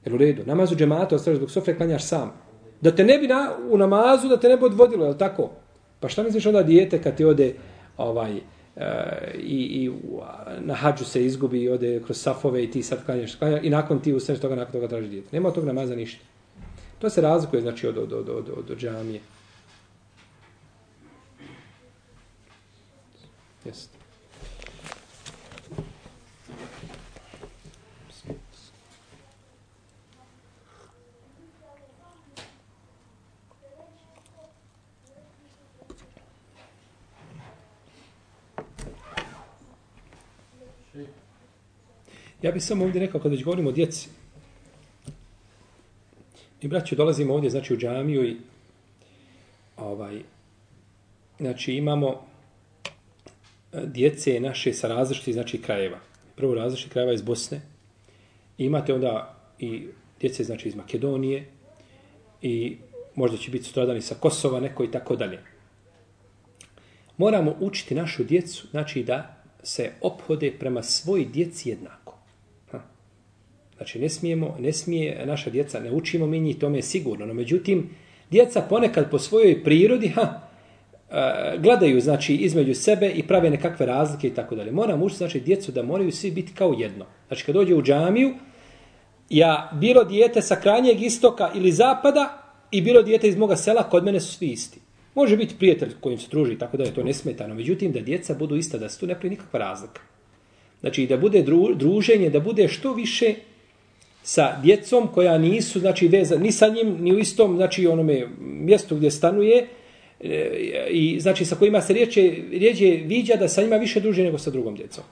Jer 0.05 0.15
u 0.15 0.17
redu, 0.17 0.43
namaz 0.45 0.71
u 0.71 0.75
džematu 0.75 1.15
ostavljaš 1.15 1.37
zbog 1.37 1.51
sofre, 1.51 1.75
klanjaš 1.77 2.03
sam. 2.03 2.33
Da 2.81 2.95
te 2.95 3.03
ne 3.03 3.17
bi 3.17 3.27
na, 3.27 3.51
u 3.69 3.77
namazu, 3.77 4.27
da 4.27 4.39
te 4.39 4.49
ne 4.49 4.57
bi 4.57 4.65
odvodilo, 4.65 5.05
je 5.05 5.17
tako? 5.17 5.49
Pa 5.99 6.09
šta 6.09 6.23
misliš 6.23 6.45
onda 6.45 6.63
dijete 6.63 7.01
kad 7.01 7.15
ti 7.15 7.25
ode 7.25 7.55
ovaj, 7.97 8.39
Eh, 8.77 9.31
i, 9.37 9.83
i 9.83 9.91
na 10.59 10.73
hađu 10.73 11.05
se 11.05 11.25
izgubi 11.25 11.61
i 11.61 11.69
ode 11.69 12.01
kroz 12.05 12.17
safove 12.17 12.63
i 12.63 12.71
ti 12.71 12.83
sad 12.83 13.05
klanjaš, 13.05 13.35
klanjaš 13.35 13.63
i 13.63 13.69
nakon 13.69 13.99
ti 13.99 14.13
ustaneš 14.13 14.41
toga, 14.41 14.55
nakon 14.55 14.71
toga 14.71 14.87
traži 14.87 15.07
djete. 15.07 15.27
Nema 15.31 15.47
od 15.47 15.55
tog 15.55 15.65
namaza 15.65 15.95
ništa. 15.95 16.25
To 16.99 17.09
se 17.09 17.21
razlikuje 17.21 17.61
znači 17.61 17.87
od, 17.87 17.97
od, 17.97 18.13
od, 18.13 18.29
od, 18.29 18.49
od, 18.49 18.71
od 18.71 18.77
džamije. 18.77 19.19
Jeste. 23.65 23.94
Ja 42.41 42.51
bih 42.51 42.63
samo 42.63 42.85
ovdje 42.85 43.01
rekao, 43.01 43.21
kada 43.21 43.35
već 43.35 43.43
govorimo 43.43 43.69
o 43.69 43.73
djeci, 43.73 44.09
i 46.65 46.67
braću, 46.67 46.95
dolazimo 46.95 47.33
ovdje, 47.33 47.49
znači 47.49 47.73
u 47.73 47.77
džamiju 47.77 48.27
i 48.27 48.37
ovaj, 49.77 50.21
znači 51.39 51.73
imamo 51.73 52.25
e, 53.73 53.81
djece 53.85 54.39
naše 54.39 54.73
sa 54.73 54.87
različitih 54.87 55.33
znači 55.33 55.61
krajeva. 55.61 55.99
Prvo 56.35 56.55
različitih 56.55 56.91
krajeva 56.91 57.13
iz 57.13 57.21
Bosne. 57.21 57.61
I 58.57 58.65
imate 58.65 58.93
onda 58.93 59.35
i 59.59 59.87
djece 60.19 60.43
znači 60.43 60.67
iz 60.67 60.75
Makedonije 60.75 61.45
i 62.41 62.77
možda 63.15 63.37
će 63.37 63.51
biti 63.51 63.65
stradani 63.65 64.01
sa 64.01 64.15
Kosova, 64.15 64.59
neko 64.59 64.83
i 64.83 64.91
tako 64.91 65.15
dalje. 65.15 65.39
Moramo 67.17 67.55
učiti 67.59 67.95
našu 67.95 68.23
djecu, 68.23 68.67
znači 68.71 69.03
da 69.03 69.43
se 69.63 69.91
ophode 70.01 70.51
prema 70.59 70.83
svoj 70.83 71.25
djeci 71.25 71.69
jednako. 71.69 72.04
Znači, 73.77 73.99
ne 73.99 74.09
smijemo, 74.09 74.55
ne 74.59 74.73
smije 74.73 75.25
naša 75.25 75.49
djeca, 75.49 75.79
ne 75.79 75.91
učimo 75.91 76.27
mi 76.27 76.39
njih, 76.39 76.57
tome 76.57 76.77
je 76.77 76.81
sigurno. 76.81 77.25
No, 77.25 77.33
međutim, 77.33 77.89
djeca 78.31 78.61
ponekad 78.61 79.11
po 79.11 79.19
svojoj 79.19 79.63
prirodi, 79.63 80.07
ha, 80.07 80.41
e, 81.11 81.57
gledaju, 81.57 82.01
znači, 82.01 82.35
između 82.35 82.73
sebe 82.73 83.09
i 83.09 83.23
prave 83.23 83.49
nekakve 83.49 83.85
razlike 83.85 84.27
i 84.27 84.33
tako 84.33 84.55
dalje. 84.55 84.71
Moram 84.71 85.03
učiti, 85.03 85.17
znači, 85.17 85.39
djecu 85.39 85.71
da 85.71 85.83
moraju 85.83 86.11
svi 86.11 86.31
biti 86.31 86.53
kao 86.53 86.75
jedno. 86.77 87.05
Znači, 87.27 87.45
kad 87.45 87.55
dođe 87.55 87.75
u 87.75 87.83
džamiju, 87.83 88.33
ja, 89.29 89.71
bilo 89.73 90.03
dijete 90.03 90.41
sa 90.41 90.55
krajnjeg 90.55 91.01
istoka 91.01 91.51
ili 91.55 91.71
zapada 91.71 92.41
i 92.71 92.81
bilo 92.81 93.01
dijete 93.01 93.27
iz 93.27 93.37
moga 93.37 93.55
sela, 93.55 93.89
kod 93.89 94.03
mene 94.03 94.19
su 94.19 94.33
svi 94.33 94.47
isti. 94.47 94.79
Može 95.15 95.37
biti 95.37 95.55
prijatelj 95.59 95.93
kojim 95.99 96.19
se 96.19 96.27
druži, 96.31 96.57
tako 96.57 96.77
da 96.77 96.83
je 96.83 96.93
to 96.93 97.03
nesmetano. 97.03 97.55
Međutim, 97.55 97.91
da 97.91 97.99
djeca 97.99 98.33
budu 98.33 98.55
ista, 98.55 98.77
da 98.77 98.89
se 98.89 98.99
tu 98.99 99.07
ne 99.07 99.19
prije 99.19 99.29
nikakva 99.29 99.59
razlika. 99.59 100.01
Znači, 100.79 101.07
da 101.07 101.17
bude 101.17 101.43
druženje, 101.75 102.29
da 102.29 102.39
bude 102.39 102.67
što 102.67 102.93
više 102.93 103.35
sa 104.27 104.57
djecom 104.61 105.07
koja 105.07 105.37
nisu 105.37 105.79
znači 105.79 106.07
veza 106.07 106.37
ni 106.37 106.51
sa 106.51 106.67
njim 106.67 106.97
ni 106.99 107.13
u 107.13 107.19
istom 107.19 107.55
znači 107.55 107.87
onome 107.87 108.27
mjestu 108.39 108.95
gdje 108.95 109.11
stanuje 109.11 109.67
e, 110.19 110.87
i 110.89 111.19
znači 111.19 111.45
sa 111.45 111.55
kojima 111.55 111.81
se 111.81 111.93
riječe 111.93 112.35
rijeđe 112.51 112.85
viđa 112.85 113.35
da 113.35 113.47
sa 113.47 113.61
njima 113.61 113.75
više 113.75 113.99
druži 113.99 114.23
nego 114.23 114.37
sa 114.37 114.51
drugom 114.51 114.75
djecom. 114.75 115.03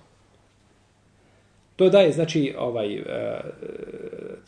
To 1.75 1.89
daje 1.89 2.11
znači 2.11 2.53
ovaj 2.57 2.95
e, 2.95 3.01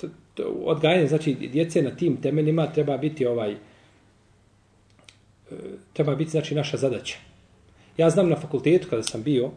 to, 0.02 0.08
to, 0.34 0.44
odgajanje 0.66 1.08
znači 1.08 1.34
djece 1.34 1.82
na 1.82 1.96
tim 1.96 2.18
temeljima 2.22 2.72
treba 2.74 2.98
biti 2.98 3.26
ovaj 3.26 3.52
e, 3.52 3.56
treba 5.94 6.16
biti 6.16 6.32
znači 6.32 6.56
naša 6.56 6.78
zadaća. 6.78 7.18
Ja 7.98 8.10
znam 8.10 8.30
na 8.30 8.36
fakultetu 8.36 8.88
kada 8.90 9.04
sam 9.04 9.24
bio 9.24 9.52